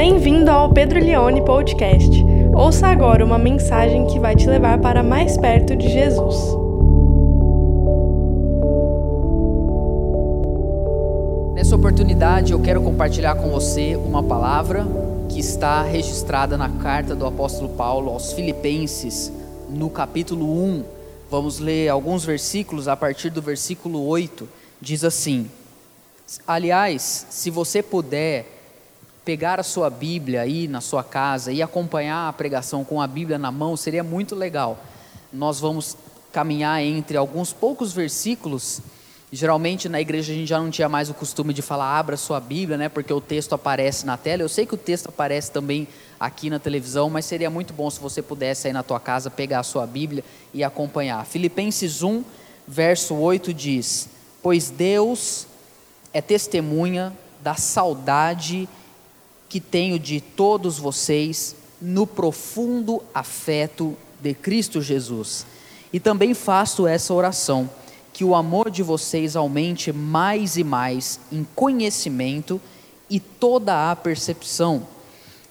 Bem-vindo 0.00 0.48
ao 0.48 0.72
Pedro 0.72 1.00
Leone 1.00 1.44
Podcast. 1.44 2.08
Ouça 2.54 2.86
agora 2.86 3.24
uma 3.24 3.36
mensagem 3.36 4.06
que 4.06 4.20
vai 4.20 4.36
te 4.36 4.46
levar 4.46 4.78
para 4.78 5.02
mais 5.02 5.36
perto 5.36 5.74
de 5.74 5.88
Jesus. 5.88 6.36
Nessa 11.52 11.74
oportunidade, 11.74 12.52
eu 12.52 12.60
quero 12.60 12.80
compartilhar 12.80 13.34
com 13.34 13.50
você 13.50 13.96
uma 13.96 14.22
palavra 14.22 14.86
que 15.28 15.40
está 15.40 15.82
registrada 15.82 16.56
na 16.56 16.68
carta 16.68 17.12
do 17.16 17.26
apóstolo 17.26 17.70
Paulo 17.70 18.12
aos 18.12 18.32
Filipenses, 18.32 19.32
no 19.68 19.90
capítulo 19.90 20.46
1. 20.64 20.84
Vamos 21.28 21.58
ler 21.58 21.88
alguns 21.88 22.24
versículos 22.24 22.86
a 22.86 22.96
partir 22.96 23.30
do 23.30 23.42
versículo 23.42 24.06
8. 24.06 24.48
Diz 24.80 25.02
assim: 25.02 25.50
Aliás, 26.46 27.26
se 27.30 27.50
você 27.50 27.82
puder 27.82 28.57
pegar 29.28 29.60
a 29.60 29.62
sua 29.62 29.90
Bíblia 29.90 30.40
aí 30.40 30.66
na 30.66 30.80
sua 30.80 31.04
casa 31.04 31.52
e 31.52 31.60
acompanhar 31.60 32.30
a 32.30 32.32
pregação 32.32 32.82
com 32.82 32.98
a 32.98 33.06
Bíblia 33.06 33.36
na 33.36 33.52
mão 33.52 33.76
seria 33.76 34.02
muito 34.02 34.34
legal. 34.34 34.82
Nós 35.30 35.60
vamos 35.60 35.98
caminhar 36.32 36.82
entre 36.82 37.18
alguns 37.18 37.52
poucos 37.52 37.92
versículos. 37.92 38.80
Geralmente 39.30 39.86
na 39.86 40.00
igreja 40.00 40.32
a 40.32 40.34
gente 40.34 40.48
já 40.48 40.58
não 40.58 40.70
tinha 40.70 40.88
mais 40.88 41.10
o 41.10 41.14
costume 41.14 41.52
de 41.52 41.60
falar 41.60 41.98
abra 41.98 42.16
sua 42.16 42.40
Bíblia, 42.40 42.78
né? 42.78 42.88
Porque 42.88 43.12
o 43.12 43.20
texto 43.20 43.54
aparece 43.54 44.06
na 44.06 44.16
tela. 44.16 44.42
Eu 44.42 44.48
sei 44.48 44.64
que 44.64 44.72
o 44.72 44.78
texto 44.78 45.10
aparece 45.10 45.52
também 45.52 45.86
aqui 46.18 46.48
na 46.48 46.58
televisão, 46.58 47.10
mas 47.10 47.26
seria 47.26 47.50
muito 47.50 47.74
bom 47.74 47.90
se 47.90 48.00
você 48.00 48.22
pudesse 48.22 48.66
aí 48.66 48.72
na 48.72 48.82
tua 48.82 48.98
casa 48.98 49.30
pegar 49.30 49.58
a 49.58 49.62
sua 49.62 49.86
Bíblia 49.86 50.24
e 50.54 50.64
acompanhar. 50.64 51.26
Filipenses 51.26 52.02
1, 52.02 52.24
verso 52.66 53.14
8 53.14 53.52
diz: 53.52 54.08
Pois 54.42 54.70
Deus 54.70 55.46
é 56.14 56.22
testemunha 56.22 57.12
da 57.42 57.56
saudade 57.56 58.66
que 59.48 59.60
tenho 59.60 59.98
de 59.98 60.20
todos 60.20 60.78
vocês 60.78 61.56
no 61.80 62.06
profundo 62.06 63.02
afeto 63.14 63.96
de 64.20 64.34
Cristo 64.34 64.82
Jesus. 64.82 65.46
E 65.92 65.98
também 65.98 66.34
faço 66.34 66.86
essa 66.86 67.14
oração, 67.14 67.70
que 68.12 68.24
o 68.24 68.34
amor 68.34 68.70
de 68.70 68.82
vocês 68.82 69.36
aumente 69.36 69.92
mais 69.92 70.56
e 70.56 70.64
mais 70.64 71.20
em 71.30 71.46
conhecimento 71.54 72.60
e 73.08 73.20
toda 73.20 73.90
a 73.90 73.96
percepção, 73.96 74.86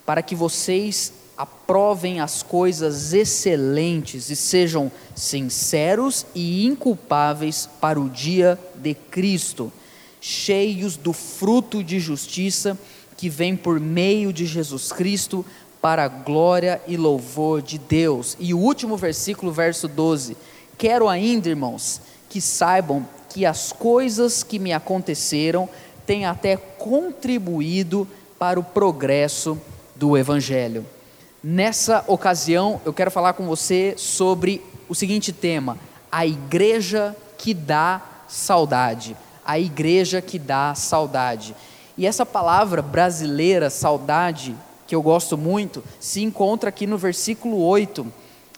para 0.06 0.22
que 0.22 0.36
vocês 0.36 1.14
aprovem 1.38 2.20
as 2.20 2.44
coisas 2.44 3.14
excelentes 3.14 4.30
e 4.30 4.36
sejam 4.36 4.92
sinceros 5.16 6.26
e 6.36 6.66
inculpáveis 6.66 7.70
para 7.80 8.00
o 8.00 8.10
dia 8.10 8.60
de 8.76 8.94
Cristo, 8.94 9.72
cheios 10.20 10.98
do 10.98 11.14
fruto 11.14 11.84
de 11.84 12.00
justiça 12.00 12.78
que 13.18 13.28
vem 13.28 13.58
por 13.58 13.80
meio 13.80 14.32
de 14.32 14.46
Jesus 14.46 14.92
Cristo 14.92 15.44
para 15.82 16.06
a 16.06 16.08
glória 16.08 16.82
e 16.88 16.96
louvor 16.96 17.62
de 17.62 17.78
Deus. 17.78 18.38
E 18.40 18.54
o 18.54 18.60
último 18.60 18.96
versículo, 18.96 19.52
verso 19.52 19.88
12: 19.88 20.38
Quero 20.78 21.10
ainda, 21.10 21.50
irmãos, 21.50 22.00
que 22.30 22.40
saibam 22.40 23.08
que 23.30 23.46
as 23.46 23.72
coisas 23.74 24.44
que 24.44 24.60
me 24.60 24.72
aconteceram 24.72 25.68
têm 26.06 26.26
até 26.26 26.56
contribuído 26.56 28.08
para 28.40 28.60
o 28.60 28.64
progresso 28.64 29.60
do 29.96 30.18
Evangelho. 30.18 30.86
Nessa 31.44 32.04
ocasião, 32.08 32.82
eu 32.86 32.94
quero 32.94 33.12
falar 33.12 33.34
com 33.34 33.46
você 33.46 33.94
sobre 33.98 34.62
o 34.88 34.96
seguinte 34.96 35.32
tema: 35.32 35.78
a 36.12 36.26
igreja 36.26 37.16
que 37.38 37.54
dá 37.54 38.02
saudade. 38.28 39.16
A 39.46 39.58
igreja 39.58 40.22
que 40.22 40.38
dá 40.38 40.76
saudade. 40.76 41.56
E 41.98 42.06
essa 42.06 42.26
palavra 42.26 42.82
brasileira, 42.82 43.70
saudade, 43.70 44.56
que 44.86 44.96
eu 44.96 45.02
gosto 45.02 45.38
muito, 45.38 45.84
se 46.00 46.22
encontra 46.22 46.70
aqui 46.70 46.86
no 46.86 46.98
versículo 46.98 47.60
8 47.60 48.06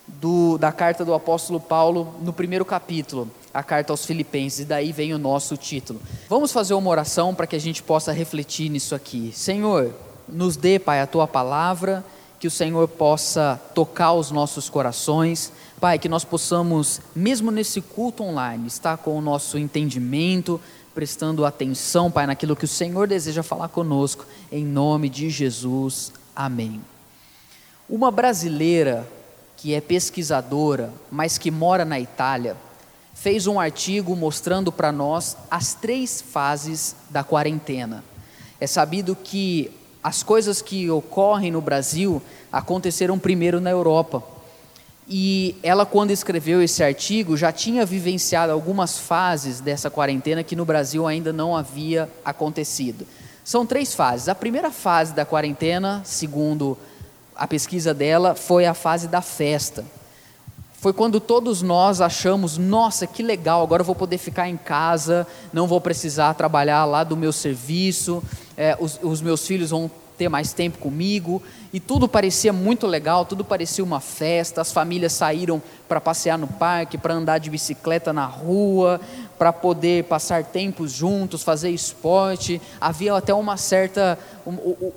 do, 0.06 0.58
da 0.58 0.72
carta 0.72 1.06
do 1.06 1.14
apóstolo 1.14 1.60
Paulo, 1.60 2.16
no 2.22 2.34
primeiro 2.34 2.66
capítulo, 2.66 3.30
a 3.54 3.64
carta 3.64 3.94
aos 3.94 4.06
Filipenses, 4.06 4.60
e 4.60 4.66
daí 4.66 4.92
vem 4.92 5.14
o 5.14 5.18
nosso 5.18 5.56
título. 5.56 6.02
Vamos 6.28 6.52
fazer 6.52 6.74
uma 6.74 6.90
oração 6.90 7.34
para 7.34 7.48
que 7.48 7.56
a 7.56 7.60
gente 7.60 7.82
possa 7.82 8.12
refletir 8.12 8.70
nisso 8.70 8.94
aqui. 8.94 9.32
Senhor, 9.34 9.94
nos 10.28 10.58
dê, 10.58 10.78
Pai, 10.78 11.00
a 11.00 11.08
tua 11.08 11.28
palavra, 11.28 12.04
que 12.40 12.48
o 12.48 12.52
Senhor 12.52 12.88
possa 12.88 13.60
tocar 13.74 14.14
os 14.14 14.32
nossos 14.32 14.70
corações. 14.70 15.52
Pai, 15.80 16.00
que 16.00 16.08
nós 16.08 16.24
possamos, 16.24 17.02
mesmo 17.16 17.52
nesse 17.52 17.82
culto 17.82 18.24
online, 18.24 18.68
estar 18.68 18.98
com 18.98 19.18
o 19.18 19.22
nosso 19.22 19.58
entendimento, 19.58 20.60
prestando 21.00 21.46
atenção, 21.46 22.12
Pai, 22.12 22.28
naquilo 22.28 22.58
que 22.58 22.66
o 22.66 22.68
Senhor 22.68 23.08
deseja 23.08 23.42
falar 23.42 23.70
conosco, 23.70 24.26
em 24.52 24.66
nome 24.66 25.08
de 25.08 25.30
Jesus. 25.30 26.12
Amém. 26.36 26.82
Uma 27.90 28.12
brasileira 28.12 29.08
que 29.56 29.74
é 29.74 29.80
pesquisadora, 29.80 30.92
mas 31.10 31.38
que 31.38 31.50
mora 31.50 31.86
na 31.86 31.98
Itália, 32.02 32.58
fez 33.14 33.48
um 33.48 33.62
artigo 33.62 34.14
mostrando 34.14 34.74
para 34.74 34.92
nós 34.92 35.38
as 35.50 35.74
três 35.74 36.22
fases 36.22 36.98
da 37.10 37.24
quarentena. 37.24 38.04
É 38.60 38.68
sabido 38.68 39.16
que 39.16 39.72
as 40.04 40.22
coisas 40.22 40.62
que 40.62 40.90
ocorrem 40.90 41.50
no 41.50 41.62
Brasil 41.62 42.22
aconteceram 42.52 43.18
primeiro 43.18 43.62
na 43.62 43.70
Europa 43.70 44.22
e 45.12 45.56
ela, 45.64 45.88
quando 45.88 46.12
escreveu 46.12 46.62
esse 46.62 46.84
artigo, 46.84 47.36
já 47.36 47.52
tinha 47.52 47.84
vivenciado 47.84 48.54
algumas 48.54 49.00
fases 49.00 49.60
dessa 49.60 49.90
quarentena 49.90 50.44
que 50.44 50.56
no 50.56 50.64
Brasil 50.64 51.08
ainda 51.08 51.34
não 51.34 51.58
havia 51.58 52.08
acontecido. 52.24 53.08
São 53.44 53.66
três 53.66 53.96
fases. 53.96 54.30
A 54.30 54.36
primeira 54.36 54.70
fase 54.70 55.12
da 55.16 55.26
quarentena, 55.26 56.02
segundo 56.06 56.78
a 57.36 57.48
pesquisa 57.48 57.92
dela, 57.92 58.36
foi 58.36 58.68
a 58.68 58.76
fase 58.76 59.08
da 59.08 59.20
festa. 59.20 59.84
Foi 60.74 60.94
quando 60.94 61.20
todos 61.20 61.64
nós 61.64 62.02
achamos, 62.02 62.60
nossa, 62.60 63.08
que 63.08 63.24
legal, 63.24 63.64
agora 63.64 63.82
eu 63.82 63.86
vou 63.86 63.96
poder 63.96 64.20
ficar 64.20 64.48
em 64.48 64.58
casa, 64.58 65.26
não 65.52 65.68
vou 65.68 65.82
precisar 65.82 66.36
trabalhar 66.36 66.86
lá 66.86 67.04
do 67.04 67.18
meu 67.18 67.34
serviço, 67.34 68.24
é, 68.56 68.78
os, 68.80 69.00
os 69.02 69.22
meus 69.22 69.46
filhos 69.46 69.72
vão 69.72 69.90
ter 70.20 70.28
mais 70.28 70.52
tempo 70.52 70.78
comigo, 70.80 71.42
e 71.72 71.80
tudo 71.80 72.06
parecia 72.10 72.52
muito 72.52 72.86
legal, 72.86 73.24
tudo 73.24 73.46
parecia 73.46 73.82
uma 73.82 74.02
festa. 74.02 74.60
As 74.60 74.70
famílias 74.70 75.14
saíram 75.14 75.62
para 75.88 76.02
passear 76.02 76.38
no 76.38 76.46
parque, 76.46 76.98
para 76.98 77.14
andar 77.14 77.38
de 77.38 77.50
bicicleta 77.50 78.12
na 78.12 78.26
rua, 78.26 79.00
para 79.38 79.54
poder 79.54 80.04
passar 80.04 80.44
tempos 80.44 80.92
juntos, 80.92 81.42
fazer 81.42 81.70
esporte. 81.70 82.62
Havia 82.82 83.16
até 83.16 83.34
uma 83.34 83.56
certa, 83.56 84.20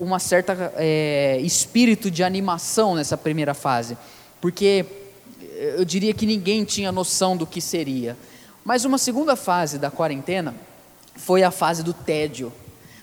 uma 0.01 0.19
certa 0.19 0.73
é, 0.77 1.39
espírito 1.41 2.11
de 2.11 2.25
animação 2.25 2.97
nessa 2.97 3.17
primeira 3.17 3.55
fase, 3.55 3.97
porque 4.41 4.85
eu 5.77 5.85
diria 5.85 6.13
que 6.13 6.27
ninguém 6.27 6.65
tinha 6.65 6.91
noção 6.91 7.37
do 7.37 7.47
que 7.47 7.61
seria. 7.61 8.17
Mas 8.65 8.85
uma 8.85 8.99
segunda 8.99 9.37
fase 9.37 9.79
da 9.79 9.89
quarentena 9.89 10.53
foi 11.15 11.45
a 11.45 11.53
fase 11.53 11.85
do 11.85 11.93
tédio 11.93 12.53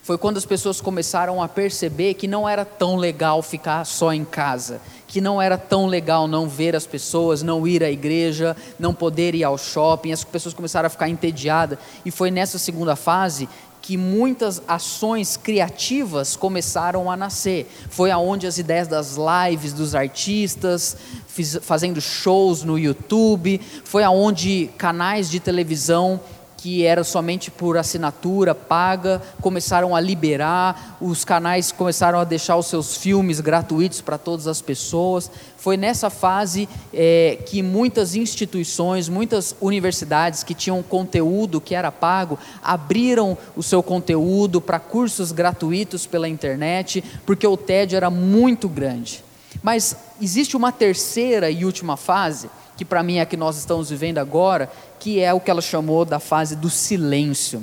foi 0.01 0.17
quando 0.17 0.37
as 0.37 0.45
pessoas 0.45 0.81
começaram 0.81 1.41
a 1.41 1.47
perceber 1.47 2.15
que 2.15 2.27
não 2.27 2.47
era 2.47 2.65
tão 2.65 2.95
legal 2.95 3.41
ficar 3.41 3.85
só 3.85 4.11
em 4.13 4.25
casa, 4.25 4.81
que 5.07 5.21
não 5.21 5.41
era 5.41 5.57
tão 5.57 5.85
legal 5.85 6.27
não 6.27 6.47
ver 6.47 6.75
as 6.75 6.85
pessoas, 6.85 7.43
não 7.43 7.67
ir 7.67 7.83
à 7.83 7.91
igreja, 7.91 8.55
não 8.79 8.93
poder 8.93 9.35
ir 9.35 9.43
ao 9.43 9.57
shopping, 9.57 10.11
as 10.11 10.23
pessoas 10.23 10.53
começaram 10.53 10.87
a 10.87 10.89
ficar 10.89 11.09
entediadas, 11.09 11.77
e 12.05 12.11
foi 12.11 12.31
nessa 12.31 12.57
segunda 12.57 12.95
fase 12.95 13.47
que 13.81 13.97
muitas 13.97 14.61
ações 14.67 15.37
criativas 15.37 16.35
começaram 16.35 17.09
a 17.09 17.17
nascer. 17.17 17.67
Foi 17.89 18.11
aonde 18.11 18.45
as 18.45 18.57
ideias 18.57 18.87
das 18.87 19.15
lives 19.15 19.73
dos 19.73 19.95
artistas, 19.95 20.97
fiz, 21.27 21.57
fazendo 21.61 21.99
shows 22.01 22.63
no 22.63 22.77
YouTube, 22.77 23.59
foi 23.83 24.03
aonde 24.03 24.69
canais 24.77 25.29
de 25.29 25.39
televisão 25.39 26.19
que 26.61 26.85
era 26.85 27.05
somente 27.05 27.49
por 27.49 27.77
assinatura 27.77 28.53
paga, 28.53 29.21
começaram 29.41 29.95
a 29.95 30.01
liberar, 30.01 30.97
os 30.99 31.23
canais 31.23 31.71
começaram 31.71 32.19
a 32.19 32.25
deixar 32.25 32.57
os 32.57 32.67
seus 32.67 32.97
filmes 32.97 33.39
gratuitos 33.39 34.01
para 34.01 34.17
todas 34.17 34.45
as 34.45 34.61
pessoas. 34.61 35.31
Foi 35.55 35.77
nessa 35.77 36.09
fase 36.09 36.67
é, 36.93 37.39
que 37.45 37.63
muitas 37.63 38.13
instituições, 38.13 39.07
muitas 39.07 39.55
universidades 39.61 40.43
que 40.43 40.53
tinham 40.53 40.83
conteúdo 40.83 41.61
que 41.61 41.73
era 41.73 41.93
pago, 41.93 42.37
abriram 42.61 43.37
o 43.55 43.63
seu 43.63 43.81
conteúdo 43.81 44.59
para 44.59 44.79
cursos 44.79 45.31
gratuitos 45.31 46.05
pela 46.05 46.27
internet, 46.27 47.01
porque 47.25 47.47
o 47.47 47.55
tédio 47.55 47.95
era 47.95 48.09
muito 48.09 48.67
grande. 48.67 49.23
Mas 49.63 49.95
existe 50.21 50.57
uma 50.57 50.73
terceira 50.73 51.49
e 51.49 51.63
última 51.63 51.95
fase, 51.95 52.49
que 52.79 52.85
para 52.85 53.03
mim 53.03 53.17
é 53.17 53.21
a 53.23 53.25
que 53.25 53.35
nós 53.35 53.57
estamos 53.57 53.89
vivendo 53.89 54.19
agora, 54.19 54.71
que 55.01 55.19
é 55.19 55.33
o 55.33 55.39
que 55.41 55.51
ela 55.51 55.59
chamou 55.59 56.05
da 56.05 56.17
fase 56.17 56.55
do 56.55 56.69
silêncio. 56.69 57.61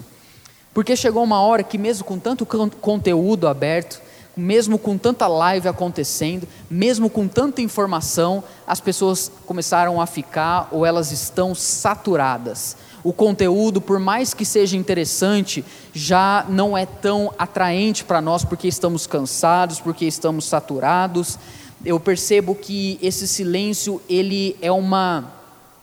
Porque 0.74 0.94
chegou 0.94 1.24
uma 1.24 1.40
hora 1.40 1.62
que, 1.62 1.78
mesmo 1.78 2.04
com 2.04 2.18
tanto 2.18 2.44
conteúdo 2.44 3.48
aberto, 3.48 4.02
mesmo 4.36 4.78
com 4.78 4.98
tanta 4.98 5.26
live 5.26 5.68
acontecendo, 5.68 6.46
mesmo 6.68 7.08
com 7.08 7.26
tanta 7.26 7.62
informação, 7.62 8.44
as 8.66 8.78
pessoas 8.78 9.32
começaram 9.46 10.02
a 10.02 10.06
ficar 10.06 10.68
ou 10.70 10.84
elas 10.84 11.10
estão 11.10 11.54
saturadas. 11.54 12.76
O 13.02 13.10
conteúdo, 13.10 13.80
por 13.80 13.98
mais 13.98 14.34
que 14.34 14.44
seja 14.44 14.76
interessante, 14.76 15.64
já 15.94 16.44
não 16.46 16.76
é 16.76 16.84
tão 16.84 17.32
atraente 17.38 18.04
para 18.04 18.20
nós 18.20 18.44
porque 18.44 18.68
estamos 18.68 19.06
cansados, 19.06 19.80
porque 19.80 20.04
estamos 20.04 20.44
saturados. 20.44 21.38
Eu 21.84 22.00
percebo 22.00 22.54
que 22.54 22.98
esse 23.02 23.28
silêncio, 23.28 24.00
ele 24.08 24.56
é 24.60 24.72
uma 24.72 25.32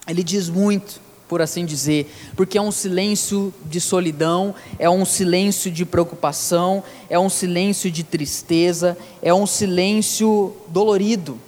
ele 0.08 0.24
diz 0.24 0.50
muito 0.50 1.02
por 1.28 1.42
assim 1.42 1.66
dizer, 1.66 2.14
porque 2.36 2.58
é 2.60 2.62
um 2.62 2.72
silêncio 2.72 3.52
de 3.66 3.82
solidão, 3.82 4.54
é 4.78 4.88
um 4.88 5.04
silêncio 5.04 5.72
de 5.72 5.84
preocupação, 5.84 6.84
é 7.10 7.18
um 7.18 7.30
silêncio 7.30 7.90
de 7.90 8.04
tristeza, 8.04 8.96
é 9.20 9.34
um 9.34 9.48
silêncio 9.48 10.56
dolorido. 10.68 11.40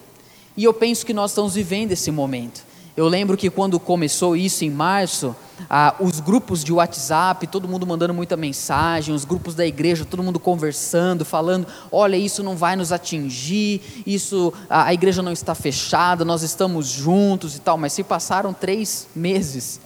E 0.57 0.63
eu 0.63 0.73
penso 0.73 1.05
que 1.05 1.13
nós 1.13 1.31
estamos 1.31 1.53
vivendo 1.53 1.91
esse 1.91 2.09
momento. 2.09 2.64
Eu 2.95 3.09
lembro 3.09 3.35
que 3.35 3.49
quando 3.49 3.77
começou 3.77 4.37
isso 4.37 4.63
em 4.63 4.69
março, 4.69 5.35
ah, 5.69 5.95
os 5.99 6.21
grupos 6.21 6.63
de 6.63 6.71
WhatsApp, 6.71 7.45
todo 7.47 7.67
mundo 7.67 7.85
mandando 7.85 8.13
muita 8.13 8.37
mensagem, 8.37 9.13
os 9.13 9.25
grupos 9.25 9.53
da 9.53 9.65
igreja, 9.65 10.05
todo 10.05 10.23
mundo 10.23 10.39
conversando, 10.39 11.25
falando: 11.25 11.67
olha, 11.91 12.15
isso 12.15 12.41
não 12.41 12.55
vai 12.55 12.77
nos 12.77 12.93
atingir, 12.93 14.03
isso 14.07 14.53
a, 14.69 14.85
a 14.85 14.93
igreja 14.93 15.21
não 15.21 15.33
está 15.33 15.53
fechada, 15.53 16.23
nós 16.23 16.41
estamos 16.41 16.87
juntos 16.87 17.55
e 17.55 17.59
tal. 17.59 17.77
Mas 17.77 17.91
se 17.91 18.03
passaram 18.03 18.53
três 18.53 19.07
meses 19.13 19.81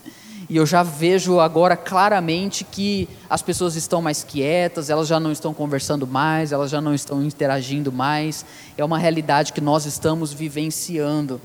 e 0.49 0.57
eu 0.57 0.65
já 0.65 0.81
vejo 0.81 1.39
agora 1.39 1.77
claramente 1.77 2.63
que 2.63 3.07
as 3.29 3.39
pessoas 3.39 3.75
estão 3.75 4.01
mais 4.01 4.23
quietas, 4.23 4.89
elas 4.89 5.07
já 5.07 5.19
não 5.19 5.31
estão 5.31 5.53
conversando 5.53 6.07
mais, 6.07 6.51
elas 6.51 6.71
já 6.71 6.81
não 6.81 6.91
estão 6.91 7.23
interagindo 7.23 7.91
mais. 7.91 8.43
É 8.75 8.83
uma 8.83 8.97
realidade 8.97 9.53
que 9.53 9.61
nós 9.61 9.85
estamos 9.85 10.33
vivenciando. 10.33 11.39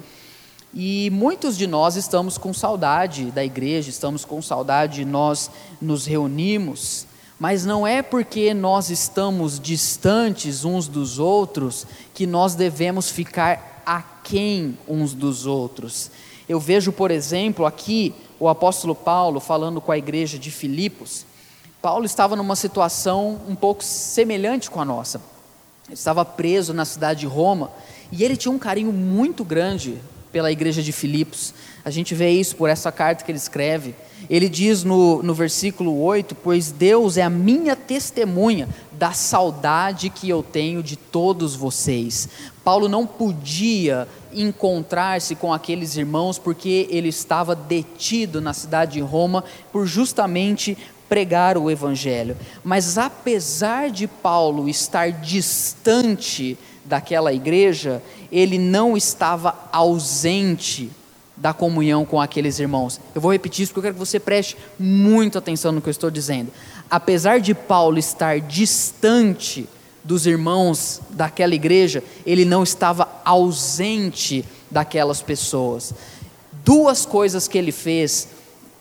E 0.76 1.08
muitos 1.10 1.56
de 1.56 1.68
nós 1.68 1.94
estamos 1.94 2.36
com 2.36 2.52
saudade 2.52 3.30
da 3.30 3.44
igreja, 3.44 3.88
estamos 3.88 4.24
com 4.24 4.42
saudade, 4.42 5.04
nós 5.04 5.48
nos 5.80 6.04
reunimos, 6.04 7.06
mas 7.38 7.64
não 7.64 7.86
é 7.86 8.02
porque 8.02 8.52
nós 8.52 8.90
estamos 8.90 9.60
distantes 9.60 10.64
uns 10.64 10.88
dos 10.88 11.20
outros 11.20 11.86
que 12.12 12.26
nós 12.26 12.56
devemos 12.56 13.08
ficar 13.08 13.82
aquém 13.86 14.76
uns 14.88 15.14
dos 15.14 15.46
outros. 15.46 16.10
Eu 16.48 16.58
vejo, 16.58 16.90
por 16.90 17.12
exemplo, 17.12 17.66
aqui 17.66 18.12
o 18.40 18.48
apóstolo 18.48 18.96
Paulo 18.96 19.38
falando 19.38 19.80
com 19.80 19.92
a 19.92 19.98
igreja 19.98 20.40
de 20.40 20.50
Filipos. 20.50 21.24
Paulo 21.80 22.04
estava 22.04 22.34
numa 22.34 22.56
situação 22.56 23.40
um 23.46 23.54
pouco 23.54 23.84
semelhante 23.84 24.68
com 24.68 24.80
a 24.80 24.84
nossa. 24.84 25.20
Ele 25.86 25.94
estava 25.94 26.24
preso 26.24 26.74
na 26.74 26.84
cidade 26.84 27.20
de 27.20 27.26
Roma 27.26 27.70
e 28.10 28.24
ele 28.24 28.36
tinha 28.36 28.50
um 28.50 28.58
carinho 28.58 28.92
muito 28.92 29.44
grande 29.44 30.00
pela 30.34 30.50
igreja 30.50 30.82
de 30.82 30.90
Filipos. 30.90 31.54
A 31.84 31.90
gente 31.90 32.12
vê 32.12 32.28
isso 32.28 32.56
por 32.56 32.68
essa 32.68 32.90
carta 32.90 33.24
que 33.24 33.30
ele 33.30 33.38
escreve. 33.38 33.94
Ele 34.28 34.48
diz 34.48 34.82
no, 34.82 35.22
no 35.22 35.32
versículo 35.32 36.02
8: 36.02 36.34
Pois 36.34 36.72
Deus 36.72 37.16
é 37.16 37.22
a 37.22 37.30
minha 37.30 37.76
testemunha 37.76 38.68
da 38.90 39.12
saudade 39.12 40.10
que 40.10 40.28
eu 40.28 40.42
tenho 40.42 40.82
de 40.82 40.96
todos 40.96 41.54
vocês. 41.54 42.28
Paulo 42.64 42.88
não 42.88 43.06
podia 43.06 44.08
encontrar-se 44.32 45.36
com 45.36 45.52
aqueles 45.52 45.96
irmãos 45.96 46.36
porque 46.36 46.88
ele 46.90 47.10
estava 47.10 47.54
detido 47.54 48.40
na 48.40 48.52
cidade 48.52 48.94
de 48.94 49.00
Roma 49.00 49.44
por 49.70 49.86
justamente 49.86 50.76
pregar 51.08 51.56
o 51.56 51.70
evangelho. 51.70 52.36
Mas 52.64 52.98
apesar 52.98 53.88
de 53.88 54.08
Paulo 54.08 54.68
estar 54.68 55.12
distante 55.12 56.58
daquela 56.84 57.32
igreja, 57.32 58.02
ele 58.30 58.58
não 58.58 58.96
estava 58.96 59.68
ausente 59.72 60.90
da 61.36 61.52
comunhão 61.52 62.04
com 62.04 62.20
aqueles 62.20 62.58
irmãos. 62.58 63.00
Eu 63.14 63.20
vou 63.20 63.32
repetir 63.32 63.64
isso 63.64 63.72
porque 63.72 63.80
eu 63.88 63.92
quero 63.92 63.94
que 63.94 64.06
você 64.06 64.20
preste 64.20 64.56
muita 64.78 65.38
atenção 65.38 65.72
no 65.72 65.80
que 65.80 65.88
eu 65.88 65.92
estou 65.92 66.10
dizendo. 66.10 66.52
Apesar 66.90 67.40
de 67.40 67.54
Paulo 67.54 67.98
estar 67.98 68.40
distante 68.40 69.66
dos 70.04 70.26
irmãos 70.26 71.00
daquela 71.10 71.54
igreja, 71.54 72.04
ele 72.26 72.44
não 72.44 72.62
estava 72.62 73.08
ausente 73.24 74.44
daquelas 74.70 75.22
pessoas. 75.22 75.94
Duas 76.64 77.04
coisas 77.06 77.48
que 77.48 77.58
ele 77.58 77.72
fez 77.72 78.28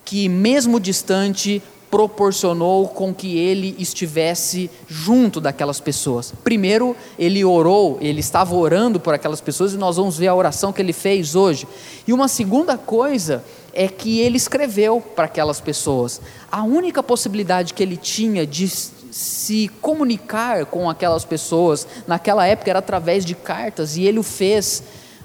que, 0.06 0.28
mesmo 0.28 0.80
distante, 0.80 1.62
proporcionou 1.94 2.88
com 2.88 3.14
que 3.14 3.38
ele 3.38 3.76
estivesse 3.78 4.68
junto 4.88 5.40
daquelas 5.40 5.80
pessoas. 5.80 6.34
Primeiro, 6.44 6.98
ele 7.20 7.46
orou, 7.46 8.00
ele 8.02 8.20
estava 8.20 8.56
orando 8.56 9.00
por 9.00 9.14
aquelas 9.14 9.40
pessoas 9.40 9.76
e 9.76 9.78
nós 9.78 9.98
vamos 9.98 10.18
ver 10.18 10.28
a 10.28 10.34
oração 10.34 10.74
que 10.74 10.82
ele 10.82 10.92
fez 10.92 11.36
hoje. 11.36 11.68
E 12.08 12.12
uma 12.12 12.28
segunda 12.28 12.80
coisa 12.80 13.44
é 13.72 13.88
que 13.88 14.20
ele 14.22 14.38
escreveu 14.38 15.00
para 15.02 15.26
aquelas 15.26 15.62
pessoas. 15.62 16.20
A 16.52 16.64
única 16.64 17.04
possibilidade 17.04 17.76
que 17.76 17.84
ele 17.84 17.96
tinha 17.96 18.44
de 18.44 18.68
se 18.68 19.70
comunicar 19.80 20.66
com 20.66 20.90
aquelas 20.90 21.24
pessoas 21.24 21.86
naquela 22.08 22.48
época 22.48 22.72
era 22.72 22.80
através 22.80 23.24
de 23.24 23.36
cartas 23.36 23.98
e 23.98 24.04
ele 24.04 24.18
o 24.18 24.24
fez 24.24 24.82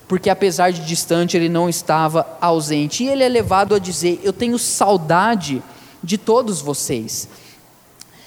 porque 0.06 0.29
apesar 0.29 0.71
de 0.71 0.85
distante 0.85 1.35
ele 1.35 1.49
não 1.49 1.67
estava 1.67 2.26
ausente. 2.43 3.05
E 3.05 3.09
ele 3.09 3.25
é 3.25 3.29
levado 3.29 3.75
a 3.75 3.79
dizer: 3.79 4.21
Eu 4.23 4.35
tenho 4.35 4.59
saudade 4.59 5.62
de 6.03 6.19
todos 6.19 6.61
vocês. 6.61 7.29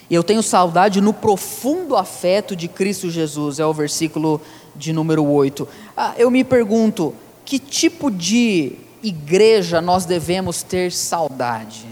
Eu 0.09 0.23
tenho 0.23 0.43
saudade 0.43 0.99
no 0.99 1.13
profundo 1.13 1.95
afeto 1.95 2.55
de 2.55 2.67
Cristo 2.67 3.09
Jesus, 3.09 3.59
é 3.59 3.65
o 3.65 3.73
versículo 3.73 4.41
de 4.75 4.91
número 4.91 5.25
8. 5.25 5.67
Ah, 5.95 6.13
eu 6.17 6.29
me 6.29 6.43
pergunto, 6.43 7.13
que 7.45 7.57
tipo 7.57 8.11
de 8.11 8.73
igreja 9.01 9.79
nós 9.79 10.05
devemos 10.05 10.63
ter 10.63 10.91
saudade? 10.91 11.85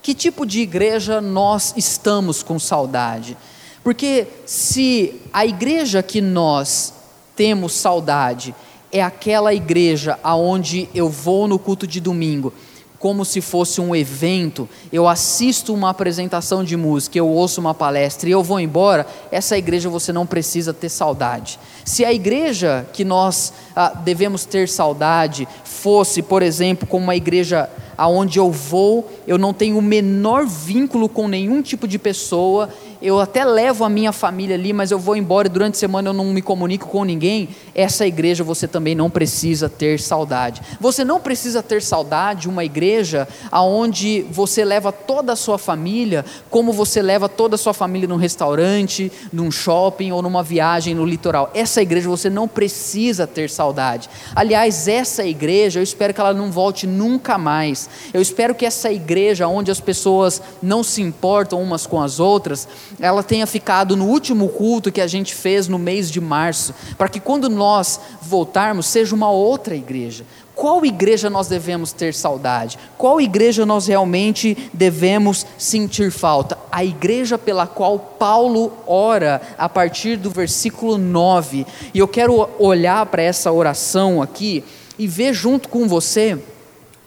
Que 0.00 0.14
tipo 0.14 0.46
de 0.46 0.60
igreja 0.60 1.20
nós 1.20 1.74
estamos 1.76 2.42
com 2.42 2.58
saudade? 2.58 3.36
Porque 3.82 4.28
se 4.44 5.20
a 5.32 5.44
igreja 5.44 6.02
que 6.02 6.20
nós 6.20 6.94
temos 7.34 7.72
saudade 7.72 8.54
é 8.92 9.02
aquela 9.02 9.52
igreja 9.52 10.18
aonde 10.22 10.88
eu 10.94 11.08
vou 11.08 11.46
no 11.48 11.58
culto 11.58 11.86
de 11.86 12.00
domingo 12.00 12.52
como 12.98 13.24
se 13.24 13.40
fosse 13.40 13.80
um 13.80 13.94
evento, 13.94 14.68
eu 14.92 15.06
assisto 15.06 15.74
uma 15.74 15.90
apresentação 15.90 16.64
de 16.64 16.76
música, 16.76 17.18
eu 17.18 17.28
ouço 17.28 17.60
uma 17.60 17.74
palestra 17.74 18.28
e 18.28 18.32
eu 18.32 18.42
vou 18.42 18.58
embora, 18.58 19.06
essa 19.30 19.56
igreja 19.56 19.88
você 19.88 20.12
não 20.12 20.26
precisa 20.26 20.72
ter 20.72 20.88
saudade. 20.88 21.58
Se 21.84 22.04
a 22.04 22.12
igreja 22.12 22.86
que 22.92 23.04
nós 23.04 23.52
ah, 23.74 23.90
devemos 23.90 24.44
ter 24.44 24.68
saudade 24.68 25.46
fosse, 25.64 26.22
por 26.22 26.42
exemplo, 26.42 26.86
como 26.86 27.04
uma 27.04 27.16
igreja 27.16 27.68
aonde 27.96 28.38
eu 28.38 28.50
vou, 28.50 29.10
eu 29.26 29.38
não 29.38 29.54
tenho 29.54 29.78
o 29.78 29.82
menor 29.82 30.46
vínculo 30.46 31.08
com 31.08 31.28
nenhum 31.28 31.62
tipo 31.62 31.88
de 31.88 31.98
pessoa, 31.98 32.68
eu 33.00 33.20
até 33.20 33.44
levo 33.44 33.84
a 33.84 33.88
minha 33.88 34.12
família 34.12 34.56
ali, 34.56 34.72
mas 34.72 34.90
eu 34.90 34.98
vou 34.98 35.16
embora 35.16 35.48
e 35.48 35.50
durante 35.50 35.74
a 35.74 35.78
semana 35.78 36.08
eu 36.08 36.12
não 36.12 36.26
me 36.26 36.42
comunico 36.42 36.88
com 36.88 37.04
ninguém, 37.04 37.48
essa 37.74 38.06
igreja 38.06 38.42
você 38.42 38.66
também 38.66 38.94
não 38.94 39.10
precisa 39.10 39.68
ter 39.68 40.00
saudade. 40.00 40.62
Você 40.80 41.04
não 41.04 41.20
precisa 41.20 41.62
ter 41.62 41.82
saudade 41.82 42.48
uma 42.48 42.64
igreja 42.64 43.28
aonde 43.50 44.22
você 44.30 44.64
leva 44.64 44.90
toda 44.92 45.32
a 45.32 45.36
sua 45.36 45.58
família, 45.58 46.24
como 46.50 46.72
você 46.72 47.02
leva 47.02 47.28
toda 47.28 47.54
a 47.54 47.58
sua 47.58 47.74
família 47.74 48.08
num 48.08 48.16
restaurante, 48.16 49.12
num 49.32 49.50
shopping 49.50 50.12
ou 50.12 50.22
numa 50.22 50.42
viagem 50.42 50.94
no 50.94 51.04
litoral. 51.04 51.50
Essa 51.54 51.82
igreja 51.82 52.08
você 52.08 52.30
não 52.30 52.48
precisa 52.48 53.26
ter 53.26 53.50
saudade. 53.50 54.08
Aliás, 54.34 54.88
essa 54.88 55.24
igreja, 55.24 55.80
eu 55.80 55.84
espero 55.84 56.14
que 56.14 56.20
ela 56.20 56.32
não 56.32 56.50
volte 56.50 56.86
nunca 56.86 57.36
mais. 57.36 57.88
Eu 58.12 58.22
espero 58.22 58.54
que 58.54 58.64
essa 58.64 58.90
igreja 58.90 59.48
onde 59.48 59.70
as 59.70 59.80
pessoas 59.80 60.40
não 60.62 60.82
se 60.82 61.02
importam 61.02 61.62
umas 61.62 61.86
com 61.86 62.00
as 62.00 62.18
outras, 62.18 62.68
ela 62.98 63.22
tenha 63.22 63.46
ficado 63.46 63.96
no 63.96 64.06
último 64.06 64.48
culto 64.48 64.90
que 64.90 65.00
a 65.00 65.06
gente 65.06 65.34
fez 65.34 65.68
no 65.68 65.78
mês 65.78 66.10
de 66.10 66.20
março, 66.20 66.74
para 66.96 67.08
que 67.08 67.20
quando 67.20 67.48
nós 67.48 68.00
voltarmos 68.22 68.86
seja 68.86 69.14
uma 69.14 69.30
outra 69.30 69.74
igreja. 69.74 70.24
Qual 70.54 70.86
igreja 70.86 71.28
nós 71.28 71.48
devemos 71.48 71.92
ter 71.92 72.14
saudade? 72.14 72.78
Qual 72.96 73.20
igreja 73.20 73.66
nós 73.66 73.86
realmente 73.86 74.56
devemos 74.72 75.44
sentir 75.58 76.10
falta? 76.10 76.56
A 76.72 76.82
igreja 76.82 77.36
pela 77.36 77.66
qual 77.66 77.98
Paulo 77.98 78.72
ora 78.86 79.42
a 79.58 79.68
partir 79.68 80.16
do 80.16 80.30
versículo 80.30 80.96
9. 80.96 81.66
E 81.92 81.98
eu 81.98 82.08
quero 82.08 82.48
olhar 82.58 83.04
para 83.04 83.22
essa 83.22 83.52
oração 83.52 84.22
aqui 84.22 84.64
e 84.98 85.06
ver 85.06 85.34
junto 85.34 85.68
com 85.68 85.86
você 85.86 86.38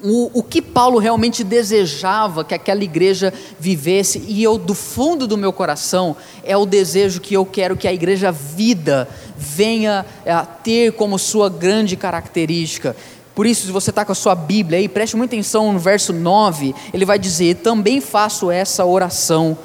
o, 0.02 0.40
o 0.40 0.44
que 0.44 0.62
Paulo 0.62 0.98
realmente 0.98 1.44
desejava 1.44 2.44
que 2.44 2.54
aquela 2.54 2.84
igreja 2.84 3.34
vivesse, 3.60 4.24
e 4.28 4.42
eu, 4.42 4.58
do 4.58 4.74
fundo 4.74 5.28
do 5.28 5.38
meu 5.38 5.52
coração, 5.52 6.16
é 6.44 6.56
o 6.56 6.66
desejo 6.66 7.20
que 7.20 7.34
eu 7.34 7.46
quero 7.46 7.76
que 7.76 7.88
a 7.88 7.94
igreja 7.94 8.32
vida 8.32 9.08
venha 9.38 10.06
a 10.26 10.46
ter 10.46 10.94
como 10.94 11.20
sua 11.20 11.50
grande 11.50 11.96
característica. 11.96 12.96
Por 13.36 13.46
isso, 13.46 13.66
se 13.66 13.72
você 13.72 13.90
está 13.90 14.06
com 14.06 14.12
a 14.12 14.16
sua 14.16 14.36
Bíblia 14.36 14.80
aí, 14.80 14.88
preste 14.88 15.16
muita 15.16 15.36
atenção 15.36 15.72
no 15.72 15.80
verso 15.80 16.14
9, 16.14 16.74
ele 16.94 17.06
vai 17.06 17.20
dizer: 17.20 17.56
Também 17.58 18.02
faço 18.02 18.50
essa 18.50 18.86
oração, 18.86 19.58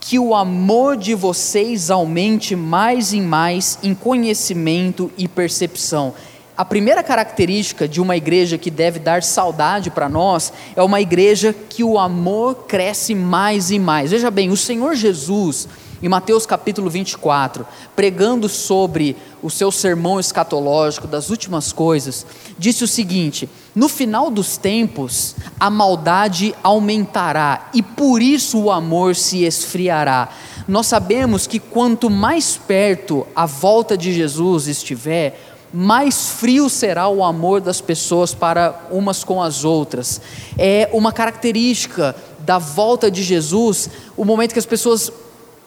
que 0.00 0.18
o 0.18 0.34
amor 0.34 0.96
de 0.96 1.14
vocês 1.14 1.90
aumente 1.90 2.56
mais 2.56 3.12
e 3.12 3.20
mais 3.20 3.78
em 3.82 3.94
conhecimento 3.94 5.10
e 5.16 5.28
percepção 5.28 6.14
a 6.56 6.64
primeira 6.64 7.02
característica 7.02 7.88
de 7.88 8.00
uma 8.00 8.16
igreja 8.16 8.58
que 8.58 8.70
deve 8.70 8.98
dar 8.98 9.22
saudade 9.22 9.90
para 9.90 10.08
nós 10.08 10.52
é 10.76 10.82
uma 10.82 11.00
igreja 11.00 11.54
que 11.68 11.82
o 11.82 11.98
amor 11.98 12.66
cresce 12.68 13.14
mais 13.14 13.70
e 13.70 13.78
mais. 13.78 14.10
Veja 14.10 14.30
bem, 14.30 14.50
o 14.50 14.56
Senhor 14.56 14.94
Jesus, 14.94 15.66
em 16.02 16.10
Mateus 16.10 16.44
capítulo 16.44 16.90
24, 16.90 17.66
pregando 17.96 18.50
sobre 18.50 19.16
o 19.42 19.48
seu 19.48 19.72
sermão 19.72 20.20
escatológico 20.20 21.06
das 21.06 21.30
últimas 21.30 21.72
coisas, 21.72 22.26
disse 22.58 22.84
o 22.84 22.88
seguinte: 22.88 23.48
No 23.74 23.88
final 23.88 24.30
dos 24.30 24.58
tempos, 24.58 25.34
a 25.58 25.70
maldade 25.70 26.54
aumentará 26.62 27.70
e 27.72 27.82
por 27.82 28.20
isso 28.20 28.60
o 28.60 28.70
amor 28.70 29.16
se 29.16 29.42
esfriará. 29.44 30.28
Nós 30.68 30.86
sabemos 30.86 31.46
que 31.46 31.58
quanto 31.58 32.10
mais 32.10 32.56
perto 32.56 33.26
a 33.34 33.46
volta 33.46 33.96
de 33.96 34.12
Jesus 34.12 34.68
estiver, 34.68 35.51
mais 35.72 36.28
frio 36.28 36.68
será 36.68 37.08
o 37.08 37.24
amor 37.24 37.60
das 37.60 37.80
pessoas 37.80 38.34
para 38.34 38.78
umas 38.90 39.24
com 39.24 39.42
as 39.42 39.64
outras. 39.64 40.20
É 40.58 40.88
uma 40.92 41.12
característica 41.12 42.14
da 42.40 42.58
volta 42.58 43.10
de 43.10 43.22
Jesus, 43.22 43.88
o 44.16 44.24
momento 44.24 44.52
que 44.52 44.58
as 44.58 44.66
pessoas 44.66 45.10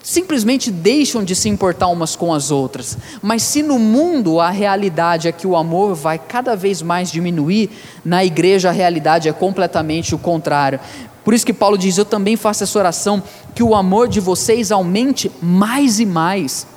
simplesmente 0.04 0.70
deixam 0.70 1.24
de 1.24 1.36
se 1.36 1.50
importar 1.50 1.88
umas 1.88 2.16
com 2.16 2.32
as 2.32 2.52
outras. 2.52 2.96
Mas 3.24 3.42
se 3.42 3.64
no 3.64 3.80
mundo 3.80 4.40
a 4.40 4.52
realidade 4.52 5.28
é 5.28 5.32
que 5.32 5.48
o 5.48 5.56
amor 5.56 5.96
vai 5.96 6.20
cada 6.20 6.56
vez 6.56 6.82
mais 6.84 7.12
diminuir, 7.12 7.72
na 8.04 8.24
igreja 8.24 8.70
a 8.70 8.72
realidade 8.72 9.28
é 9.28 9.34
completamente 9.34 10.14
o 10.14 10.20
contrário. 10.20 10.80
Por 11.24 11.34
isso 11.34 11.46
que 11.46 11.54
Paulo 11.54 11.76
diz: 11.76 11.98
Eu 11.98 12.06
também 12.06 12.36
faço 12.36 12.64
essa 12.64 12.78
oração, 12.78 13.24
que 13.56 13.64
o 13.64 13.74
amor 13.74 14.08
de 14.08 14.20
vocês 14.20 14.72
aumente 14.72 15.32
mais 15.42 16.00
e 16.00 16.06
mais. 16.06 16.68